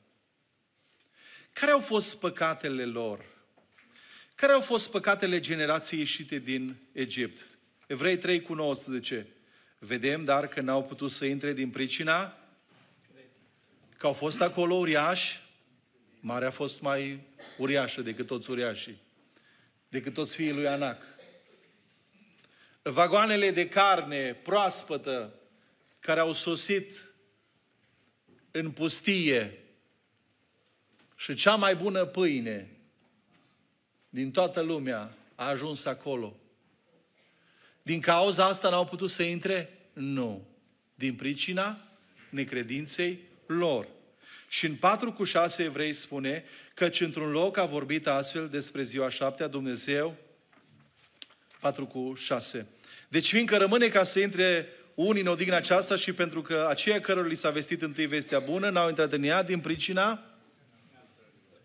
Care 1.53 1.73
au 1.73 1.81
fost 1.81 2.19
păcatele 2.19 2.85
lor? 2.85 3.25
Care 4.35 4.53
au 4.53 4.61
fost 4.61 4.91
păcatele 4.91 5.41
generației 5.41 5.99
ieșite 6.01 6.39
din 6.39 6.77
Egipt? 6.93 7.59
Evrei 7.87 8.19
3 8.19 8.43
cu 8.43 8.55
19. 8.55 9.27
Vedem, 9.79 10.25
dar, 10.25 10.49
că 10.49 10.61
n-au 10.61 10.85
putut 10.85 11.11
să 11.11 11.25
intre 11.25 11.53
din 11.53 11.71
pricina 11.71 12.39
că 13.97 14.07
au 14.07 14.13
fost 14.13 14.41
acolo 14.41 14.75
uriași, 14.75 15.41
marea 16.21 16.49
a 16.49 16.51
fost 16.51 16.81
mai 16.81 17.21
uriașă 17.59 18.03
decât 18.03 18.27
toți 18.27 18.51
uriașii, 18.51 19.01
decât 19.89 20.15
toți 20.15 20.35
fiii 20.35 20.53
lui 20.53 20.67
Anac. 20.67 21.03
Vagoanele 22.83 23.51
de 23.51 23.69
carne 23.69 24.35
proaspătă 24.35 25.35
care 25.99 26.21
au 26.21 26.33
sosit 26.33 27.15
în 28.51 28.71
pustie 28.71 29.59
și 31.21 31.35
cea 31.35 31.55
mai 31.55 31.77
bună 31.77 32.05
pâine 32.05 32.69
din 34.09 34.31
toată 34.31 34.61
lumea 34.61 35.17
a 35.35 35.49
ajuns 35.49 35.85
acolo. 35.85 36.37
Din 37.83 38.01
cauza 38.01 38.45
asta 38.45 38.71
n-au 38.71 38.85
putut 38.85 39.11
să 39.11 39.23
intre? 39.23 39.79
Nu. 39.93 40.49
Din 40.95 41.15
pricina 41.15 41.79
necredinței 42.29 43.19
lor. 43.47 43.87
Și 44.49 44.67
în 44.67 44.75
4 44.75 45.13
cu 45.13 45.25
6 45.25 45.63
evrei 45.63 45.93
spune 45.93 46.45
căci 46.75 47.01
într-un 47.01 47.31
loc 47.31 47.57
a 47.57 47.65
vorbit 47.65 48.07
astfel 48.07 48.49
despre 48.49 48.83
ziua 48.83 49.09
șaptea 49.09 49.47
Dumnezeu 49.47 50.17
4 51.61 51.87
cu 51.87 52.15
6. 52.17 52.67
Deci 53.09 53.29
fiindcă 53.29 53.57
rămâne 53.57 53.89
ca 53.89 54.03
să 54.03 54.21
intre 54.21 54.69
unii 54.95 55.23
în 55.23 55.29
odihna 55.29 55.57
aceasta 55.57 55.97
și 55.97 56.13
pentru 56.13 56.43
că 56.43 56.67
aceia 56.69 57.01
cărora 57.01 57.27
li 57.27 57.35
s-a 57.35 57.51
vestit 57.51 57.83
întâi 57.83 58.07
vestea 58.07 58.39
bună 58.39 58.71
n-au 58.71 58.89
intrat 58.89 59.13
în 59.13 59.23
ea 59.23 59.43
din 59.43 59.61
pricina 59.61 60.30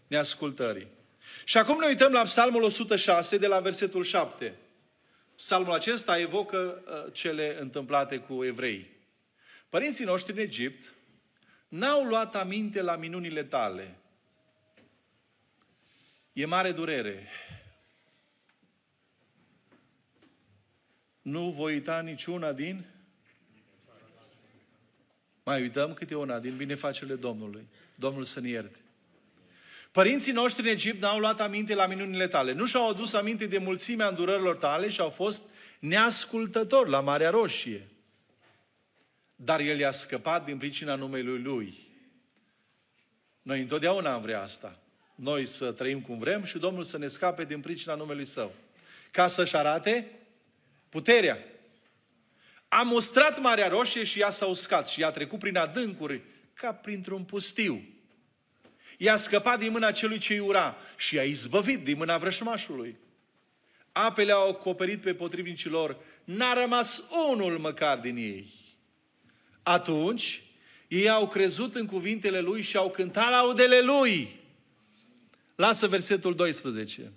neascultării. 0.08 0.88
Și 1.44 1.58
acum 1.58 1.80
ne 1.80 1.88
uităm 1.88 2.12
la 2.12 2.24
Psalmul 2.24 2.64
106 2.64 3.38
de 3.38 3.48
la 3.48 3.60
versetul 3.60 4.04
7. 4.04 4.56
Psalmul 5.36 5.74
acesta 5.74 6.20
evocă 6.20 6.84
uh, 6.86 7.14
cele 7.14 7.58
întâmplate 7.60 8.18
cu 8.18 8.44
evrei. 8.44 8.90
Părinții 9.70 10.06
noștri 10.06 10.34
în 10.34 10.40
Egipt 10.40 10.94
n-au 11.68 12.04
luat 12.04 12.36
aminte 12.36 12.82
la 12.82 12.96
minunile 12.96 13.44
tale. 13.44 13.98
E 16.34 16.46
mare 16.46 16.72
durere. 16.72 17.28
Nu 21.22 21.50
voi 21.50 21.74
uita 21.74 22.02
niciuna 22.02 22.54
din... 22.54 22.86
Mai 25.44 25.62
uităm 25.62 25.94
câte 25.94 26.16
una 26.16 26.40
din 26.40 26.56
binefacele 26.56 27.16
Domnului. 27.16 27.68
Domnul 27.96 28.24
să 28.24 28.40
ne 28.40 28.50
ierte. 28.50 28.85
Părinții 29.96 30.32
noștri 30.32 30.62
în 30.62 30.68
Egipt 30.68 31.02
n-au 31.02 31.20
luat 31.20 31.42
aminte 31.42 31.76
la 31.76 31.86
minunile 31.86 32.28
tale. 32.28 32.54
Nu 32.54 32.66
și-au 32.66 32.90
adus 32.90 33.14
aminte 33.14 33.46
de 33.46 33.58
mulțimea 33.58 34.08
îndurărilor 34.08 34.56
tale 34.56 34.90
și 34.90 35.02
au 35.02 35.10
fost 35.10 35.44
neascultători 35.80 36.90
la 36.90 37.00
Marea 37.00 37.30
Roșie. 37.30 37.88
Dar 39.36 39.60
el 39.60 39.80
i-a 39.80 39.92
scăpat 39.92 40.46
din 40.46 40.58
pricina 40.58 40.96
numelui 40.96 41.42
lui. 41.42 41.78
Noi 43.42 43.62
întotdeauna 43.62 44.14
am 44.14 44.22
vrea 44.22 44.42
asta. 44.42 44.80
Noi 45.16 45.46
să 45.46 45.72
trăim 45.72 46.02
cum 46.02 46.20
vrem 46.20 46.44
și 46.44 46.58
Domnul 46.58 46.84
să 46.84 46.98
ne 46.98 47.08
scape 47.08 47.44
din 47.44 47.60
pricina 47.60 47.96
numelui 47.96 48.26
Său. 48.26 48.54
Ca 49.12 49.28
să-și 49.28 49.56
arate 49.56 50.12
puterea. 50.90 51.38
A 52.68 52.82
mustrat 52.82 53.40
Marea 53.42 53.68
Roșie 53.68 54.04
și 54.04 54.20
ea 54.20 54.30
s-a 54.30 54.46
uscat 54.46 54.88
și 54.88 55.02
ea 55.02 55.08
a 55.08 55.12
trecut 55.12 55.40
prin 55.40 55.58
adâncuri 55.58 56.22
ca 56.54 56.74
printr-un 56.74 57.24
pustiu. 57.24 57.95
I-a 58.98 59.16
scăpat 59.16 59.60
din 59.60 59.72
mâna 59.72 59.92
celui 59.92 60.18
ce 60.18 60.40
ura 60.40 60.78
și 60.98 61.16
i-a 61.16 61.24
izbăvit 61.24 61.84
din 61.84 61.98
mâna 61.98 62.18
vrășmașului. 62.18 62.98
Apele 63.92 64.32
au 64.32 64.50
acoperit 64.50 65.02
pe 65.02 65.14
potrivnicii 65.14 65.70
lor, 65.70 65.98
n-a 66.24 66.54
rămas 66.54 67.02
unul 67.32 67.58
măcar 67.58 67.98
din 67.98 68.16
ei. 68.16 68.54
Atunci, 69.64 70.44
ei 70.88 71.10
au 71.10 71.28
crezut 71.28 71.76
în 71.76 71.86
cuvintele 71.86 72.40
lui 72.40 72.62
și 72.62 72.78
au 72.78 72.92
cântat 72.92 73.30
laudele 73.30 73.82
lui. 73.82 74.40
Lasă 75.56 75.88
versetul 75.88 76.36
12. 76.36 77.12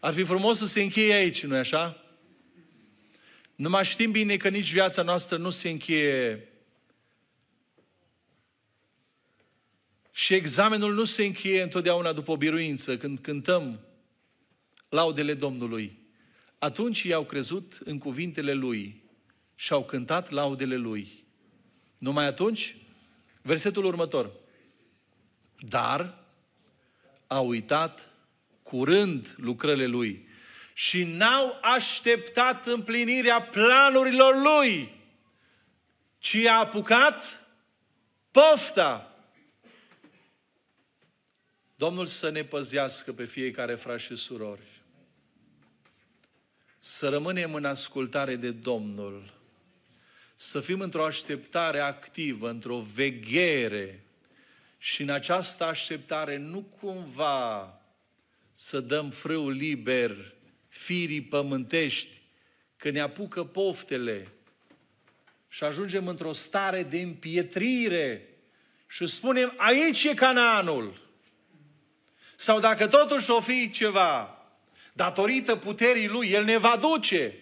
Ar 0.00 0.12
fi 0.12 0.22
frumos 0.22 0.58
să 0.58 0.66
se 0.66 0.82
încheie 0.82 1.14
aici, 1.14 1.44
nu-i 1.44 1.58
așa? 1.58 2.04
Numai 3.54 3.84
știm 3.84 4.10
bine 4.10 4.36
că 4.36 4.48
nici 4.48 4.72
viața 4.72 5.02
noastră 5.02 5.36
nu 5.36 5.50
se 5.50 5.68
încheie 5.68 6.48
Și 10.20 10.34
examenul 10.34 10.94
nu 10.94 11.04
se 11.04 11.24
încheie 11.24 11.62
întotdeauna 11.62 12.12
după 12.12 12.30
o 12.30 12.36
biruință, 12.36 12.96
când 12.96 13.18
cântăm 13.18 13.80
laudele 14.88 15.34
Domnului. 15.34 15.98
Atunci 16.58 17.02
ei 17.02 17.12
au 17.12 17.24
crezut 17.24 17.78
în 17.84 17.98
cuvintele 17.98 18.52
Lui 18.52 19.02
și 19.54 19.72
au 19.72 19.84
cântat 19.84 20.30
laudele 20.30 20.76
Lui. 20.76 21.24
Numai 21.98 22.26
atunci, 22.26 22.76
versetul 23.42 23.84
următor. 23.84 24.30
Dar 25.58 26.24
au 27.26 27.48
uitat 27.48 28.08
curând 28.62 29.34
lucrările 29.36 29.86
Lui 29.86 30.28
și 30.74 31.04
n-au 31.04 31.58
așteptat 31.62 32.66
împlinirea 32.66 33.42
planurilor 33.42 34.36
Lui, 34.36 34.94
ci 36.18 36.34
a 36.34 36.58
apucat 36.58 37.46
pofta 38.30 39.09
Domnul 41.80 42.06
să 42.06 42.30
ne 42.30 42.44
păzească 42.44 43.12
pe 43.12 43.24
fiecare 43.24 43.74
frați 43.74 44.02
și 44.02 44.16
surori. 44.16 44.82
Să 46.78 47.08
rămânem 47.08 47.54
în 47.54 47.64
ascultare 47.64 48.36
de 48.36 48.50
Domnul. 48.50 49.34
Să 50.36 50.60
fim 50.60 50.80
într-o 50.80 51.04
așteptare 51.04 51.78
activă, 51.78 52.48
într-o 52.48 52.78
veghere. 52.94 54.04
Și 54.78 55.02
în 55.02 55.08
această 55.08 55.64
așteptare 55.64 56.36
nu 56.36 56.62
cumva 56.62 57.80
să 58.52 58.80
dăm 58.80 59.10
frâu 59.10 59.48
liber 59.48 60.34
firii 60.68 61.22
pământești, 61.22 62.20
că 62.76 62.90
ne 62.90 63.00
apucă 63.00 63.44
poftele 63.44 64.28
și 65.48 65.64
ajungem 65.64 66.06
într-o 66.06 66.32
stare 66.32 66.82
de 66.82 67.00
împietrire 67.00 68.28
și 68.86 69.06
spunem, 69.06 69.54
aici 69.56 70.04
e 70.04 70.14
Canaanul. 70.14 71.08
Sau 72.40 72.60
dacă 72.60 72.86
totuși 72.86 73.30
o 73.30 73.40
fi 73.40 73.70
ceva, 73.70 74.38
datorită 74.92 75.56
puterii 75.56 76.08
Lui, 76.08 76.30
El 76.30 76.44
ne 76.44 76.56
va 76.56 76.76
duce. 76.80 77.34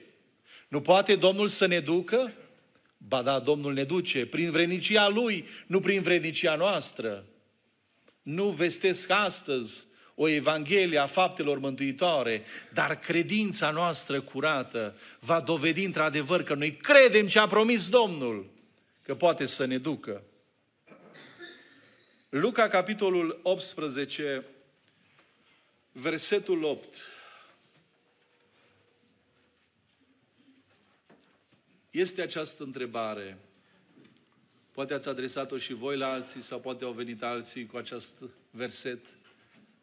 Nu 0.68 0.80
poate 0.80 1.16
Domnul 1.16 1.48
să 1.48 1.66
ne 1.66 1.80
ducă? 1.80 2.32
Ba 2.96 3.22
da, 3.22 3.38
Domnul 3.38 3.72
ne 3.72 3.84
duce 3.84 4.26
prin 4.26 4.50
vrednicia 4.50 5.08
Lui, 5.08 5.46
nu 5.66 5.80
prin 5.80 6.02
vrednicia 6.02 6.54
noastră. 6.54 7.24
Nu 8.22 8.48
vestesc 8.48 9.10
astăzi 9.10 9.86
o 10.14 10.28
Evanghelie 10.28 10.98
a 10.98 11.06
faptelor 11.06 11.58
mântuitoare, 11.58 12.42
dar 12.72 12.98
credința 12.98 13.70
noastră 13.70 14.20
curată 14.20 14.96
va 15.20 15.40
dovedi 15.40 15.84
într-adevăr 15.84 16.42
că 16.42 16.54
noi 16.54 16.76
credem 16.76 17.26
ce 17.26 17.38
a 17.38 17.46
promis 17.46 17.88
Domnul, 17.88 18.50
că 19.02 19.14
poate 19.14 19.46
să 19.46 19.64
ne 19.64 19.78
ducă. 19.78 20.22
Luca, 22.28 22.68
capitolul 22.68 23.40
18, 23.42 24.44
Versetul 25.92 26.64
8. 26.64 26.96
Este 31.90 32.22
această 32.22 32.62
întrebare. 32.62 33.38
Poate 34.72 34.94
ați 34.94 35.08
adresat-o 35.08 35.58
și 35.58 35.72
voi 35.72 35.96
la 35.96 36.08
alții 36.10 36.40
sau 36.40 36.60
poate 36.60 36.84
au 36.84 36.92
venit 36.92 37.22
alții 37.22 37.66
cu 37.66 37.76
acest 37.76 38.14
verset 38.50 39.06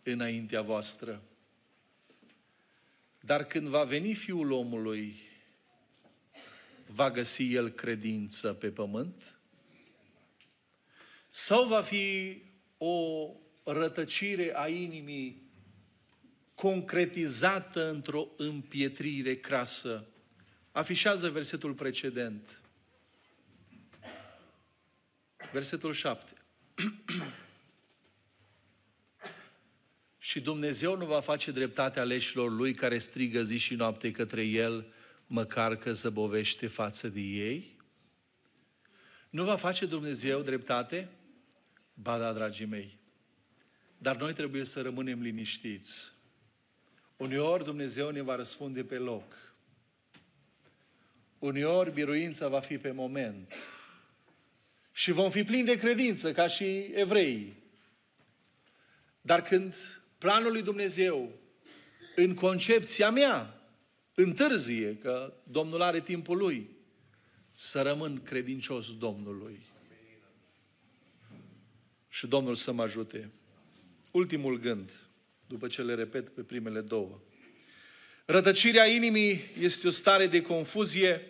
înaintea 0.04 0.62
voastră. 0.62 1.22
Dar 3.20 3.46
când 3.46 3.68
va 3.68 3.84
veni 3.84 4.14
Fiul 4.14 4.52
omului, 4.52 5.16
va 6.88 7.12
găsi 7.12 7.54
El 7.54 7.70
credință 7.70 8.54
pe 8.54 8.72
pământ? 8.72 9.40
Sau 11.30 11.68
va 11.68 11.82
fi 11.82 12.42
o 12.78 13.30
rătăcire 13.64 14.52
a 14.56 14.68
inimii 14.68 15.45
concretizată 16.56 17.90
într-o 17.90 18.28
împietrire 18.38 19.36
crasă. 19.36 20.06
Afișează 20.72 21.30
versetul 21.30 21.74
precedent. 21.74 22.62
Versetul 25.52 25.94
7. 25.94 26.34
și 30.18 30.42
Dumnezeu 30.42 30.98
nu 30.98 31.06
va 31.06 31.20
face 31.20 31.52
dreptate 31.52 32.00
aleșilor 32.00 32.52
lui 32.52 32.74
care 32.74 32.98
strigă 32.98 33.44
zi 33.44 33.58
și 33.58 33.76
noapte 33.76 34.12
către 34.12 34.44
el, 34.44 34.94
măcar 35.28 35.76
că 35.76 35.94
zăbovește 35.94 36.68
față 36.68 37.08
de 37.08 37.20
ei? 37.20 37.78
Nu 39.30 39.44
va 39.44 39.56
face 39.56 39.86
Dumnezeu 39.86 40.42
dreptate? 40.42 41.10
Ba 41.94 42.18
da, 42.18 42.34
dragii 42.34 42.66
mei. 42.66 42.98
Dar 43.98 44.18
noi 44.18 44.34
trebuie 44.34 44.64
să 44.64 44.82
rămânem 44.82 45.22
liniștiți 45.22 46.15
Uneori 47.18 47.64
Dumnezeu 47.64 48.10
ne 48.10 48.22
va 48.22 48.36
răspunde 48.36 48.84
pe 48.84 48.98
loc. 48.98 49.56
Uneori 51.40 51.92
biruința 51.92 52.48
va 52.48 52.60
fi 52.60 52.78
pe 52.78 52.92
moment. 52.92 53.54
Și 54.92 55.12
vom 55.12 55.32
fi 55.32 55.44
plini 55.44 55.66
de 55.66 55.78
credință, 55.78 56.32
ca 56.32 56.48
și 56.48 56.66
evrei. 56.94 57.54
Dar 59.22 59.42
când 59.42 59.76
planul 60.18 60.52
lui 60.52 60.62
Dumnezeu, 60.62 61.32
în 62.16 62.34
concepția 62.34 63.12
mea, 63.12 63.62
întârzie, 64.14 64.98
că 64.98 65.34
Domnul 65.44 65.82
are 65.82 66.02
timpul 66.02 66.38
lui, 66.38 66.70
să 67.52 67.82
rămân 67.82 68.24
credincios 68.24 68.98
Domnului. 68.98 69.60
Și 72.08 72.28
Domnul 72.28 72.56
să 72.56 72.72
mă 72.72 72.82
ajute. 72.82 73.32
Ultimul 74.12 74.60
gând, 74.60 74.92
după 75.48 75.68
ce 75.68 75.82
le 75.82 75.94
repet 75.94 76.30
pe 76.30 76.42
primele 76.42 76.80
două. 76.80 77.20
Rătăcirea 78.26 78.86
inimii 78.86 79.42
este 79.60 79.88
o 79.88 79.90
stare 79.90 80.28
de 80.28 80.42
confuzie, 80.42 81.22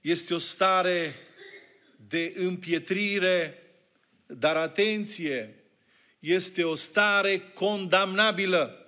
este 0.00 0.34
o 0.34 0.38
stare 0.38 1.14
de 2.08 2.32
împietrire, 2.36 3.62
dar 4.26 4.56
atenție, 4.56 5.54
este 6.18 6.64
o 6.64 6.74
stare 6.74 7.38
condamnabilă. 7.54 8.86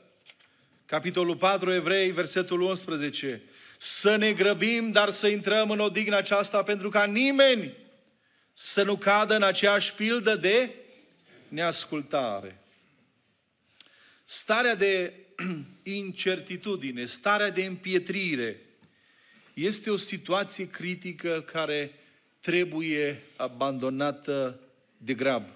Capitolul 0.87 1.37
4, 1.37 1.73
Evrei, 1.73 2.11
versetul 2.11 2.61
11. 2.61 3.43
Să 3.79 4.17
ne 4.17 4.33
grăbim, 4.33 4.91
dar 4.91 5.11
să 5.11 5.27
intrăm 5.27 5.71
în 5.71 5.81
odihna 5.81 6.17
aceasta 6.17 6.63
pentru 6.63 6.89
ca 6.89 7.05
nimeni 7.05 7.77
să 8.55 8.83
nu 8.83 8.97
cadă 8.97 9.35
în 9.35 9.43
aceeași 9.43 9.95
pildă 9.95 10.37
de 10.37 10.75
neascultare. 11.49 12.62
Starea 14.25 14.75
de 14.75 15.13
incertitudine, 15.83 17.05
starea 17.05 17.51
de 17.51 17.65
împietrire, 17.65 18.61
este 19.55 19.91
o 19.91 19.97
situație 19.97 20.71
critică 20.71 21.41
care 21.41 21.95
trebuie 22.41 23.23
abandonată 23.37 24.61
de 24.97 25.15
grab. 25.15 25.49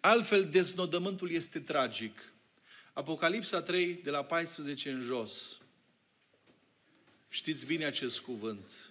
Altfel, 0.00 0.48
deznodământul 0.48 1.30
este 1.30 1.60
tragic. 1.60 2.32
Apocalipsa 2.92 3.62
3, 3.62 4.00
de 4.02 4.10
la 4.10 4.24
14 4.24 4.90
în 4.90 5.00
jos. 5.00 5.58
Știți 7.28 7.66
bine 7.66 7.84
acest 7.84 8.20
cuvânt. 8.20 8.90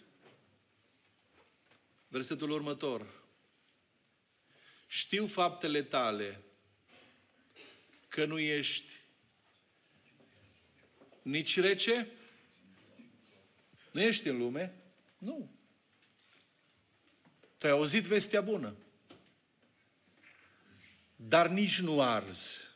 Versetul 2.08 2.50
următor. 2.50 3.22
Știu 4.88 5.28
faptele 5.28 5.82
tale, 5.82 6.42
că 8.14 8.26
nu 8.26 8.40
ești 8.40 8.94
nici 11.22 11.60
rece, 11.60 12.08
nu 13.92 14.02
ești 14.02 14.28
în 14.28 14.38
lume, 14.38 14.74
nu. 15.18 15.52
Tu 17.58 17.66
ai 17.66 17.72
auzit 17.72 18.04
vestea 18.04 18.42
bună, 18.42 18.76
dar 21.16 21.48
nici 21.48 21.80
nu 21.80 22.02
arzi. 22.02 22.70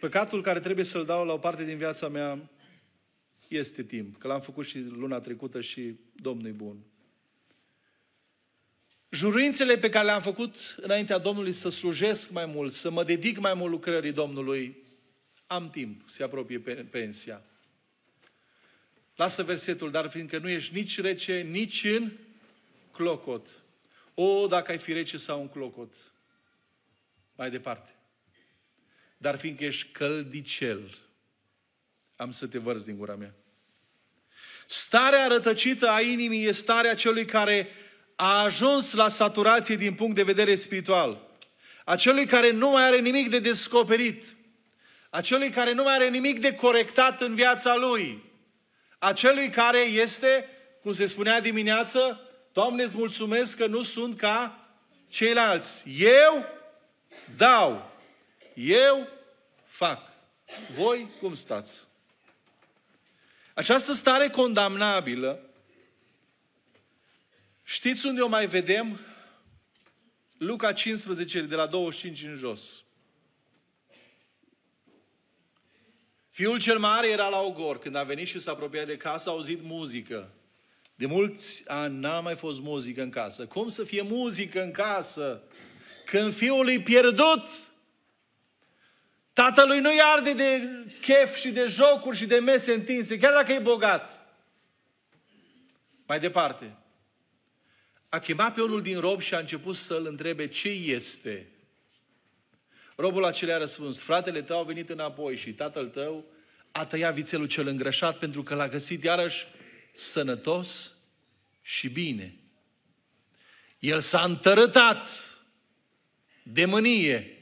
Păcatul 0.00 0.42
care 0.42 0.60
trebuie 0.60 0.84
să-l 0.84 1.04
dau 1.04 1.24
la 1.24 1.32
o 1.32 1.38
parte 1.38 1.64
din 1.64 1.76
viața 1.76 2.08
mea 2.08 2.50
este 3.48 3.82
timp, 3.82 4.18
că 4.18 4.26
l-am 4.26 4.40
făcut 4.40 4.66
și 4.66 4.78
luna 4.78 5.20
trecută 5.20 5.60
și 5.60 5.96
Domnul 6.14 6.52
bun. 6.52 6.84
Juruințele 9.16 9.78
pe 9.78 9.88
care 9.88 10.04
le-am 10.04 10.20
făcut 10.20 10.76
înaintea 10.80 11.18
Domnului 11.18 11.52
să 11.52 11.68
slujesc 11.68 12.30
mai 12.30 12.46
mult, 12.46 12.72
să 12.72 12.90
mă 12.90 13.04
dedic 13.04 13.38
mai 13.38 13.54
mult 13.54 13.70
lucrării 13.70 14.12
Domnului, 14.12 14.76
am 15.46 15.70
timp, 15.70 16.08
se 16.08 16.22
apropie 16.22 16.58
pensia. 16.90 17.42
Lasă 19.14 19.42
versetul, 19.42 19.90
dar 19.90 20.08
fiindcă 20.10 20.38
nu 20.38 20.48
ești 20.48 20.74
nici 20.74 21.00
rece, 21.00 21.40
nici 21.40 21.84
în 21.84 22.12
clocot. 22.92 23.48
O, 24.14 24.46
dacă 24.46 24.70
ai 24.70 24.78
fi 24.78 24.92
rece 24.92 25.16
sau 25.16 25.40
un 25.40 25.48
clocot. 25.48 25.94
Mai 27.34 27.50
departe. 27.50 27.94
Dar 29.16 29.36
fiindcă 29.38 29.64
ești 29.64 29.88
căldicel, 29.92 30.98
am 32.16 32.32
să 32.32 32.46
te 32.46 32.58
vărți 32.58 32.84
din 32.84 32.96
gura 32.96 33.14
mea. 33.14 33.34
Starea 34.66 35.26
rătăcită 35.26 35.88
a 35.88 36.00
inimii 36.00 36.44
este 36.44 36.60
starea 36.60 36.94
celui 36.94 37.24
care 37.24 37.68
a 38.16 38.42
ajuns 38.42 38.92
la 38.92 39.08
saturație 39.08 39.76
din 39.76 39.94
punct 39.94 40.14
de 40.14 40.22
vedere 40.22 40.54
spiritual. 40.54 41.20
A 41.84 41.96
celui 41.96 42.26
care 42.26 42.50
nu 42.50 42.70
mai 42.70 42.84
are 42.84 42.98
nimic 42.98 43.30
de 43.30 43.38
descoperit. 43.38 44.36
A 45.10 45.20
celui 45.20 45.50
care 45.50 45.72
nu 45.72 45.82
mai 45.82 45.94
are 45.94 46.08
nimic 46.08 46.40
de 46.40 46.54
corectat 46.54 47.20
în 47.20 47.34
viața 47.34 47.76
lui. 47.76 48.24
A 48.98 49.12
celui 49.12 49.48
care 49.48 49.78
este, 49.78 50.48
cum 50.82 50.92
se 50.92 51.06
spunea 51.06 51.40
dimineață, 51.40 52.20
Doamne, 52.56 52.82
îți 52.82 52.96
mulțumesc 52.96 53.56
că 53.56 53.66
nu 53.66 53.82
sunt 53.82 54.16
ca 54.16 54.68
ceilalți. 55.08 55.84
Eu 55.98 56.44
dau. 57.36 57.90
Eu 58.54 59.08
fac. 59.66 60.02
Voi 60.76 61.10
cum 61.20 61.34
stați? 61.34 61.86
Această 63.54 63.92
stare 63.92 64.28
condamnabilă, 64.28 65.40
știți 67.68 68.06
unde 68.06 68.20
o 68.20 68.28
mai 68.28 68.46
vedem? 68.46 69.00
Luca 70.38 70.72
15, 70.72 71.40
de 71.40 71.54
la 71.54 71.66
25 71.66 72.22
în 72.22 72.34
jos. 72.34 72.84
Fiul 76.30 76.60
cel 76.60 76.78
mare 76.78 77.08
era 77.08 77.28
la 77.28 77.40
ogor. 77.40 77.78
Când 77.78 77.96
a 77.96 78.02
venit 78.02 78.26
și 78.26 78.40
s-a 78.40 78.50
apropiat 78.50 78.86
de 78.86 78.96
casă, 78.96 79.28
a 79.28 79.32
auzit 79.32 79.62
muzică. 79.62 80.30
De 80.94 81.06
mulți 81.06 81.68
ani 81.68 81.98
n-a 81.98 82.20
mai 82.20 82.36
fost 82.36 82.60
muzică 82.60 83.02
în 83.02 83.10
casă. 83.10 83.46
Cum 83.46 83.68
să 83.68 83.84
fie 83.84 84.02
muzică 84.02 84.62
în 84.62 84.70
casă? 84.70 85.42
Când 86.04 86.34
fiul 86.34 86.68
e 86.68 86.80
pierdut, 86.80 87.48
tatălui 89.32 89.80
nu-i 89.80 90.00
arde 90.00 90.32
de 90.32 90.68
chef 91.00 91.36
și 91.36 91.50
de 91.50 91.66
jocuri 91.66 92.16
și 92.16 92.26
de 92.26 92.38
mese 92.38 92.72
întinse, 92.72 93.18
chiar 93.18 93.32
dacă 93.32 93.52
e 93.52 93.58
bogat. 93.58 94.26
Mai 96.06 96.20
departe. 96.20 96.76
A 98.08 98.18
chemat 98.18 98.54
pe 98.54 98.62
unul 98.62 98.82
din 98.82 99.00
rob 99.00 99.20
și 99.20 99.34
a 99.34 99.38
început 99.38 99.76
să-l 99.76 100.06
întrebe 100.06 100.48
ce 100.48 100.68
este. 100.68 101.48
Robul 102.96 103.24
acela 103.24 103.54
a 103.54 103.58
răspuns, 103.58 104.00
fratele 104.00 104.42
tău 104.42 104.58
a 104.58 104.62
venit 104.62 104.88
înapoi 104.88 105.36
și 105.36 105.52
tatăl 105.52 105.86
tău 105.86 106.24
a 106.72 106.86
tăiat 106.86 107.14
vițelul 107.14 107.46
cel 107.46 107.66
îngrășat 107.66 108.18
pentru 108.18 108.42
că 108.42 108.54
l-a 108.54 108.68
găsit 108.68 109.02
iarăși 109.02 109.46
sănătos 109.92 110.94
și 111.62 111.88
bine. 111.88 112.36
El 113.78 114.00
s-a 114.00 114.22
întărătat 114.22 115.10
de 116.42 116.64
mânie 116.64 117.36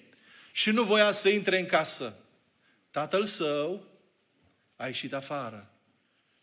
și 0.53 0.71
nu 0.71 0.83
voia 0.83 1.11
să 1.11 1.29
intre 1.29 1.59
în 1.59 1.67
casă. 1.67 2.19
Tatăl 2.91 3.25
său 3.25 3.87
a 4.77 4.87
ieșit 4.87 5.13
afară 5.13 5.71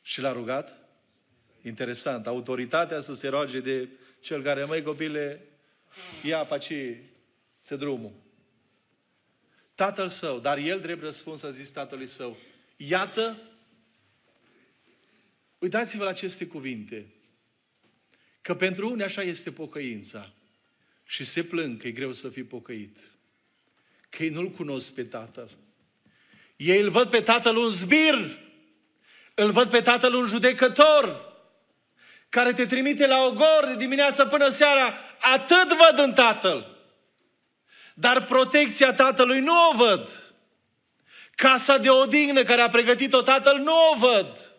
și 0.01 0.21
l-a 0.21 0.31
rugat. 0.31 0.77
Interesant, 1.61 2.27
autoritatea 2.27 2.99
să 2.99 3.13
se 3.13 3.27
roage 3.27 3.59
de 3.59 3.89
cel 4.21 4.41
care, 4.41 4.63
măi 4.63 4.81
copile, 4.81 5.45
ia 6.23 6.43
paci, 6.43 6.73
se 7.61 7.75
drumul. 7.75 8.13
Tatăl 9.75 10.09
său, 10.09 10.39
dar 10.39 10.57
el 10.57 10.79
drept 10.79 11.01
răspuns 11.01 11.43
a 11.43 11.49
zis 11.49 11.71
tatălui 11.71 12.07
său, 12.07 12.37
iată, 12.77 13.41
uitați-vă 15.59 16.03
la 16.03 16.09
aceste 16.09 16.47
cuvinte, 16.47 17.05
că 18.41 18.55
pentru 18.55 18.89
unii 18.91 19.03
așa 19.03 19.21
este 19.21 19.51
pocăința 19.51 20.33
și 21.03 21.23
se 21.23 21.43
plâng 21.43 21.81
că 21.81 21.87
e 21.87 21.91
greu 21.91 22.13
să 22.13 22.29
fii 22.29 22.43
pocăit, 22.43 22.97
că 24.09 24.23
ei 24.23 24.29
nu-L 24.29 24.49
cunosc 24.49 24.93
pe 24.93 25.03
Tatăl. 25.03 25.57
Ei 26.55 26.81
îl 26.81 26.89
văd 26.89 27.09
pe 27.09 27.21
Tatăl 27.21 27.57
un 27.57 27.69
zbir, 27.69 28.39
îl 29.33 29.51
văd 29.51 29.69
pe 29.69 29.81
Tatăl 29.81 30.13
un 30.13 30.25
judecător, 30.25 31.30
care 32.31 32.53
te 32.53 32.65
trimite 32.65 33.07
la 33.07 33.23
ogor 33.23 33.65
de 33.67 33.75
dimineața 33.75 34.27
până 34.27 34.49
seara, 34.49 34.93
atât 35.19 35.73
văd 35.73 35.99
în 35.99 36.13
Tatăl. 36.13 36.77
Dar 37.93 38.25
protecția 38.25 38.93
Tatălui 38.93 39.39
nu 39.39 39.53
o 39.69 39.75
văd. 39.75 40.33
Casa 41.35 41.77
de 41.77 41.89
odihnă 41.89 42.43
care 42.43 42.61
a 42.61 42.69
pregătit-o 42.69 43.21
Tatăl 43.21 43.57
nu 43.57 43.73
o 43.91 43.97
văd. 43.97 44.55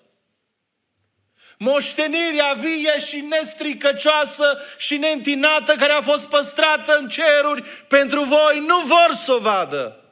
Moștenirea 1.59 2.53
vie 2.53 2.99
și 2.99 3.21
nestricăcioasă 3.21 4.59
și 4.79 4.97
neîntinată 4.97 5.75
care 5.75 5.93
a 5.93 6.01
fost 6.01 6.29
păstrată 6.29 6.97
în 6.97 7.09
ceruri 7.09 7.63
pentru 7.89 8.25
voi, 8.25 8.59
nu 8.67 8.81
vor 8.81 9.15
să 9.23 9.33
o 9.33 9.39
vadă. 9.39 10.05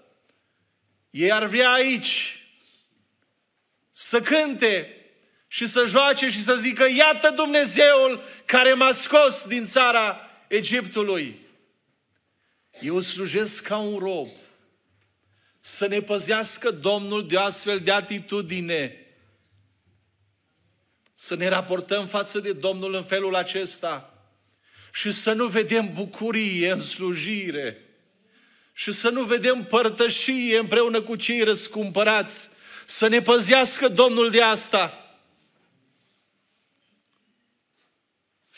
Ei 1.11 1.33
ar 1.33 1.45
vrea 1.45 1.73
aici 1.73 2.45
să 3.91 4.21
cânte 4.21 5.00
și 5.53 5.67
să 5.67 5.85
joace 5.87 6.29
și 6.29 6.43
să 6.43 6.57
zică, 6.57 6.87
iată 6.97 7.31
Dumnezeul 7.31 8.23
care 8.45 8.73
m-a 8.73 8.93
scos 8.93 9.47
din 9.47 9.65
țara 9.65 10.31
Egiptului. 10.49 11.41
Eu 12.81 13.01
slujesc 13.01 13.63
ca 13.63 13.77
un 13.77 13.99
rob. 13.99 14.29
Să 15.61 15.87
ne 15.87 16.01
păzească 16.01 16.71
Domnul 16.71 17.27
de 17.27 17.39
astfel 17.39 17.79
de 17.79 17.93
atitudine. 17.93 19.07
Să 21.15 21.35
ne 21.35 21.49
raportăm 21.49 22.07
față 22.07 22.39
de 22.39 22.53
Domnul 22.53 22.95
în 22.95 23.05
felul 23.05 23.35
acesta 23.35 24.15
și 24.93 25.11
să 25.11 25.33
nu 25.33 25.47
vedem 25.47 25.93
bucurie 25.93 26.71
în 26.71 26.81
slujire 26.81 27.85
și 28.73 28.93
să 28.93 29.09
nu 29.09 29.23
vedem 29.23 29.65
părtășie 29.65 30.59
împreună 30.59 31.01
cu 31.03 31.17
cei 31.17 31.43
răscumpărați, 31.43 32.51
să 32.87 33.09
ne 33.09 33.23
păzească 33.23 33.89
Domnul 33.89 34.31
de 34.31 34.43
asta. 34.43 35.00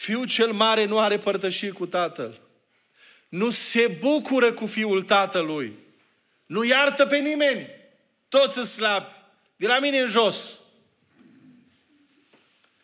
Fiul 0.03 0.27
cel 0.27 0.53
mare 0.53 0.85
nu 0.85 0.99
are 0.99 1.19
părtășie 1.19 1.71
cu 1.71 1.87
tatăl. 1.87 2.41
Nu 3.29 3.51
se 3.51 3.97
bucură 3.99 4.53
cu 4.53 4.67
fiul 4.67 5.03
tatălui. 5.03 5.73
Nu 6.47 6.65
iartă 6.65 7.07
pe 7.07 7.19
nimeni. 7.19 7.69
Toți 8.29 8.55
sunt 8.55 8.67
slabi. 8.67 9.13
De 9.57 9.67
la 9.67 9.79
mine 9.79 9.99
în 9.99 10.09
jos. 10.09 10.61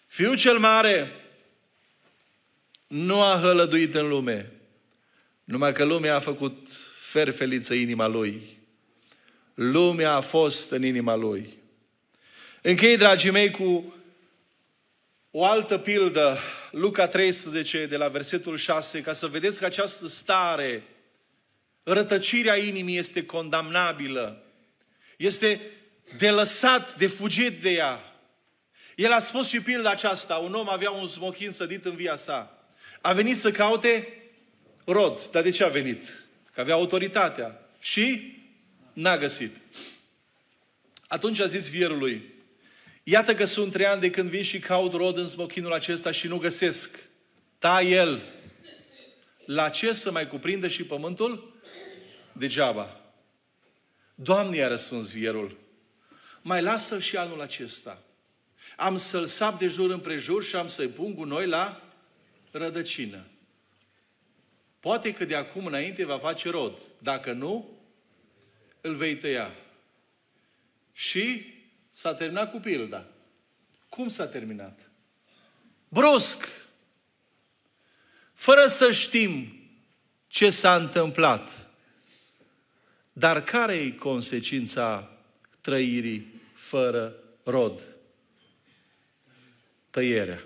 Fiul 0.07 0.37
cel 0.37 0.59
mare 0.59 1.13
nu 2.87 3.23
a 3.23 3.39
hălăduit 3.41 3.95
în 3.95 4.09
lume. 4.09 4.53
Numai 5.45 5.73
că 5.73 5.85
lumea 5.85 6.15
a 6.15 6.21
făcut 6.21 6.69
ferfeliță 7.01 7.75
inima 7.75 8.07
lui. 8.07 8.59
Lumea 9.55 10.13
a 10.13 10.21
fost 10.21 10.71
în 10.71 10.85
inima 10.85 11.15
lui. 11.15 11.59
Închei, 12.63 12.97
dragii 12.97 13.31
mei, 13.31 13.51
cu 13.51 13.95
o 15.31 15.45
altă 15.45 15.79
pildă, 15.79 16.39
Luca 16.71 17.07
13, 17.07 17.87
de 17.87 17.97
la 17.97 18.09
versetul 18.09 18.57
6, 18.57 19.01
ca 19.01 19.13
să 19.13 19.27
vedeți 19.27 19.59
că 19.59 19.65
această 19.65 20.07
stare, 20.07 20.83
rătăcirea 21.83 22.57
inimii 22.57 22.99
este 22.99 23.25
condamnabilă. 23.25 24.43
Este 25.17 25.61
de 26.19 26.31
lăsat, 26.31 26.97
de 26.97 27.07
fugit 27.07 27.63
de 27.63 27.71
ea. 27.71 28.03
El 28.95 29.13
a 29.13 29.19
spus 29.19 29.49
și 29.49 29.61
pilda 29.61 29.91
aceasta, 29.91 30.35
un 30.37 30.55
om 30.55 30.69
avea 30.69 30.91
un 30.91 31.07
smochin 31.07 31.51
sădit 31.51 31.85
în 31.85 31.95
via 31.95 32.17
sa. 32.17 32.59
A 33.01 33.13
venit 33.13 33.37
să 33.37 33.51
caute 33.51 34.09
rod. 34.85 35.29
Dar 35.31 35.43
de 35.43 35.51
ce 35.51 35.65
a 35.65 35.69
venit? 35.69 36.27
Că 36.55 36.61
avea 36.61 36.75
autoritatea. 36.75 37.69
Și 37.79 38.37
n-a 38.93 39.19
găsit. 39.19 39.57
Atunci 41.07 41.41
a 41.41 41.47
zis 41.47 41.71
vierului, 41.71 42.35
iată 43.11 43.35
că 43.35 43.45
sunt 43.45 43.73
trei 43.73 43.87
ani 43.87 44.01
de 44.01 44.11
când 44.11 44.31
vin 44.31 44.43
și 44.43 44.59
caut 44.59 44.93
rod 44.93 45.19
în 45.19 45.27
smochinul 45.27 45.73
acesta 45.73 46.11
și 46.11 46.27
nu 46.27 46.39
găsesc. 46.39 47.09
Ta 47.59 47.83
el. 47.83 48.21
La 49.45 49.69
ce 49.69 49.93
să 49.93 50.11
mai 50.11 50.29
cuprindă 50.29 50.69
și 50.69 50.85
pământul? 50.85 51.61
Degeaba. 52.33 53.01
Doamne, 54.15 54.57
i-a 54.57 54.69
răspuns 54.69 55.13
vierul, 55.13 55.59
mai 56.43 56.63
lasă-l 56.63 57.01
și 57.01 57.17
anul 57.17 57.41
acesta. 57.41 58.03
Am 58.77 58.97
să-l 58.97 59.27
sap 59.27 59.59
de 59.59 59.69
jur 59.69 59.91
împrejur 59.91 60.45
și 60.45 60.57
am 60.57 60.69
să-i 60.69 60.89
pun 60.89 61.15
noi 61.27 61.47
la 61.47 61.83
rădăcină. 62.51 63.25
Poate 64.81 65.13
că 65.13 65.25
de 65.25 65.35
acum 65.35 65.67
înainte 65.67 66.05
va 66.05 66.19
face 66.19 66.51
rod. 66.51 66.81
Dacă 66.99 67.33
nu, 67.33 67.79
îl 68.81 68.95
vei 68.95 69.17
tăia. 69.17 69.55
Și 70.93 71.55
s-a 71.99 72.15
terminat 72.15 72.51
cu 72.51 72.59
pilda. 72.59 73.05
Cum 73.89 74.09
s-a 74.09 74.27
terminat? 74.27 74.91
Brusc. 75.89 76.49
Fără 78.35 78.67
să 78.67 78.93
știm 78.93 79.53
ce 80.27 80.51
s-a 80.51 80.77
întâmplat. 80.77 81.69
Dar 83.13 83.45
care 83.45 83.77
e 83.77 83.91
consecința 83.91 85.11
trăirii 85.61 86.43
fără 86.55 87.15
rod? 87.45 87.83
Tăierea. 89.91 90.43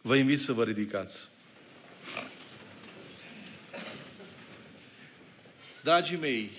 Vă 0.00 0.16
invit 0.16 0.40
să 0.40 0.52
vă 0.52 0.64
ridicați. 0.64 1.28
Dragii 5.82 6.16
mei, 6.16 6.50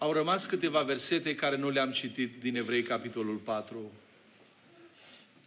au 0.00 0.12
rămas 0.12 0.46
câteva 0.46 0.82
versete 0.82 1.34
care 1.34 1.56
nu 1.56 1.70
le-am 1.70 1.90
citit 1.90 2.40
din 2.40 2.56
Evrei, 2.56 2.82
capitolul 2.82 3.36
4. 3.36 3.92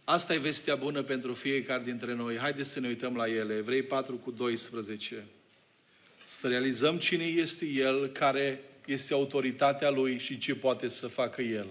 Asta 0.04 0.34
e 0.34 0.38
vestea 0.38 0.74
bună 0.74 1.02
pentru 1.02 1.32
fiecare 1.32 1.82
dintre 1.84 2.14
noi. 2.14 2.36
Haideți 2.36 2.70
să 2.70 2.80
ne 2.80 2.88
uităm 2.88 3.16
la 3.16 3.28
ele. 3.28 3.54
Evrei 3.54 3.82
4 3.82 4.14
cu 4.14 4.30
12. 4.30 5.24
Să 6.24 6.48
realizăm 6.48 6.98
cine 6.98 7.24
este 7.24 7.66
El, 7.66 8.06
care 8.06 8.60
este 8.86 9.14
autoritatea 9.14 9.90
Lui 9.90 10.18
și 10.18 10.38
ce 10.38 10.54
poate 10.54 10.88
să 10.88 11.06
facă 11.06 11.42
El. 11.42 11.66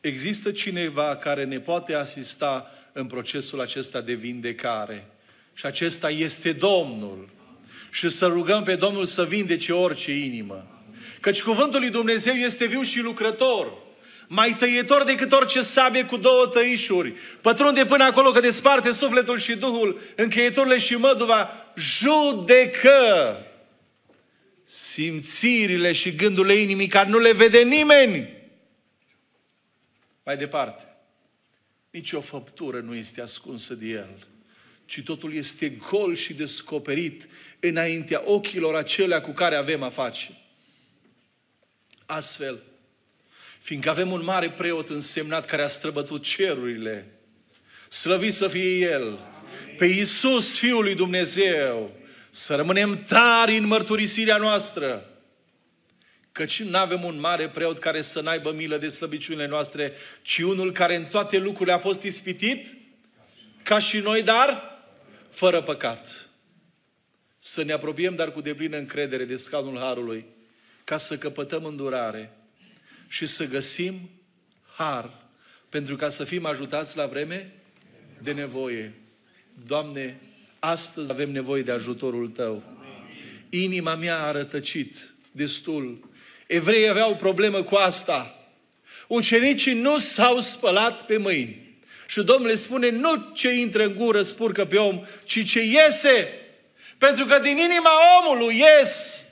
Există 0.00 0.50
cineva 0.50 1.16
care 1.16 1.44
ne 1.44 1.60
poate 1.60 1.94
asista 1.94 2.70
în 2.92 3.06
procesul 3.06 3.60
acesta 3.60 4.00
de 4.00 4.14
vindecare. 4.14 5.06
Și 5.54 5.66
acesta 5.66 6.10
este 6.10 6.52
Domnul 6.52 7.28
și 7.90 8.08
să 8.08 8.26
rugăm 8.26 8.62
pe 8.62 8.76
Domnul 8.76 9.04
să 9.04 9.24
vindece 9.24 9.72
orice 9.72 10.12
inimă. 10.12 10.77
Căci 11.20 11.42
cuvântul 11.42 11.80
lui 11.80 11.90
Dumnezeu 11.90 12.34
este 12.34 12.66
viu 12.66 12.82
și 12.82 13.00
lucrător, 13.00 13.72
mai 14.26 14.56
tăietor 14.56 15.04
decât 15.04 15.32
orice 15.32 15.62
sabie 15.62 16.04
cu 16.04 16.16
două 16.16 16.46
tăișuri, 16.46 17.14
pătrunde 17.40 17.84
până 17.84 18.04
acolo 18.04 18.30
că 18.30 18.40
desparte 18.40 18.92
sufletul 18.92 19.38
și 19.38 19.56
Duhul, 19.56 20.00
încheieturile 20.16 20.78
și 20.78 20.94
măduva, 20.94 21.50
judecă 21.76 23.36
simțirile 24.64 25.92
și 25.92 26.14
gândurile 26.14 26.54
inimii 26.54 26.86
care 26.86 27.08
nu 27.08 27.18
le 27.18 27.32
vede 27.32 27.62
nimeni. 27.62 28.36
Mai 30.24 30.36
departe, 30.36 30.96
nici 31.90 32.12
o 32.12 32.20
făptură 32.20 32.80
nu 32.80 32.94
este 32.94 33.20
ascunsă 33.20 33.74
de 33.74 33.86
El 33.86 34.26
ci 34.88 35.02
totul 35.02 35.34
este 35.34 35.68
gol 35.68 36.14
și 36.14 36.34
descoperit 36.34 37.28
înaintea 37.60 38.22
ochilor 38.24 38.74
acelea 38.74 39.20
cu 39.20 39.30
care 39.30 39.54
avem 39.54 39.82
a 39.82 39.88
face. 39.88 40.30
Astfel, 42.10 42.62
fiindcă 43.58 43.90
avem 43.90 44.10
un 44.10 44.24
mare 44.24 44.50
preot 44.50 44.88
însemnat 44.88 45.44
care 45.44 45.62
a 45.62 45.68
străbătut 45.68 46.22
cerurile, 46.22 47.06
slăvit 47.88 48.34
să 48.34 48.48
fie 48.48 48.78
El, 48.78 49.18
pe 49.76 49.84
Iisus, 49.86 50.58
Fiul 50.58 50.82
lui 50.82 50.94
Dumnezeu, 50.94 51.96
să 52.30 52.54
rămânem 52.54 53.04
tari 53.04 53.56
în 53.56 53.66
mărturisirea 53.66 54.36
noastră, 54.36 55.10
căci 56.32 56.62
nu 56.62 56.78
avem 56.78 57.04
un 57.04 57.20
mare 57.20 57.48
preot 57.48 57.78
care 57.78 58.02
să 58.02 58.20
n-aibă 58.20 58.52
milă 58.52 58.76
de 58.76 58.88
slăbiciunile 58.88 59.46
noastre, 59.46 59.92
ci 60.22 60.38
unul 60.38 60.72
care 60.72 60.96
în 60.96 61.04
toate 61.04 61.38
lucrurile 61.38 61.74
a 61.74 61.78
fost 61.78 62.02
ispitit, 62.02 62.76
ca 63.62 63.78
și 63.78 63.98
noi, 63.98 64.22
dar 64.22 64.78
fără 65.30 65.62
păcat. 65.62 66.28
Să 67.38 67.62
ne 67.62 67.72
apropiem, 67.72 68.14
dar 68.14 68.32
cu 68.32 68.40
deplină 68.40 68.76
încredere 68.76 69.24
de 69.24 69.36
scaunul 69.36 69.78
Harului, 69.78 70.36
ca 70.88 70.96
să 70.96 71.18
căpătăm 71.18 71.64
îndurare 71.64 72.32
și 73.08 73.26
să 73.26 73.44
găsim 73.44 74.10
har, 74.76 75.10
pentru 75.68 75.96
ca 75.96 76.08
să 76.08 76.24
fim 76.24 76.46
ajutați 76.46 76.96
la 76.96 77.06
vreme 77.06 77.52
de 78.22 78.32
nevoie. 78.32 78.94
Doamne, 79.66 80.20
astăzi 80.58 81.12
avem 81.12 81.30
nevoie 81.30 81.62
de 81.62 81.70
ajutorul 81.70 82.28
Tău. 82.28 82.62
Inima 83.48 83.94
mea 83.94 84.22
a 84.22 84.30
rătăcit 84.30 85.14
destul. 85.32 86.10
Evreii 86.46 86.88
aveau 86.88 87.10
o 87.10 87.14
problemă 87.14 87.62
cu 87.62 87.74
asta. 87.74 88.48
Ucenicii 89.08 89.80
nu 89.80 89.98
s-au 89.98 90.40
spălat 90.40 91.06
pe 91.06 91.16
mâini. 91.16 91.78
Și 92.06 92.22
Domnul 92.22 92.48
le 92.48 92.54
spune, 92.54 92.90
nu 92.90 93.30
ce 93.34 93.50
intră 93.50 93.84
în 93.84 93.94
gură 93.94 94.22
spurcă 94.22 94.64
pe 94.64 94.76
om, 94.76 95.04
ci 95.24 95.44
ce 95.44 95.60
iese. 95.62 96.28
Pentru 96.98 97.24
că 97.24 97.38
din 97.38 97.56
inima 97.56 97.90
omului 98.20 98.58
ies 98.58 99.26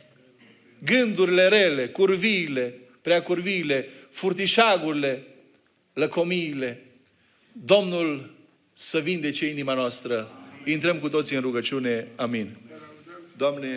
gândurile 0.87 1.49
rele, 1.49 1.89
curviile, 1.89 2.75
prea 3.03 3.23
curviile, 3.23 3.89
furtișagurile, 4.11 5.23
lăcomiile. 5.93 6.83
Domnul 7.53 8.35
să 8.73 8.99
vindece 8.99 9.47
inima 9.47 9.75
noastră. 9.75 10.31
Intrăm 10.65 10.99
cu 10.99 11.09
toții 11.09 11.37
în 11.37 11.43
rugăciune. 11.43 12.07
Amin. 12.17 12.57
Doamne, 13.37 13.69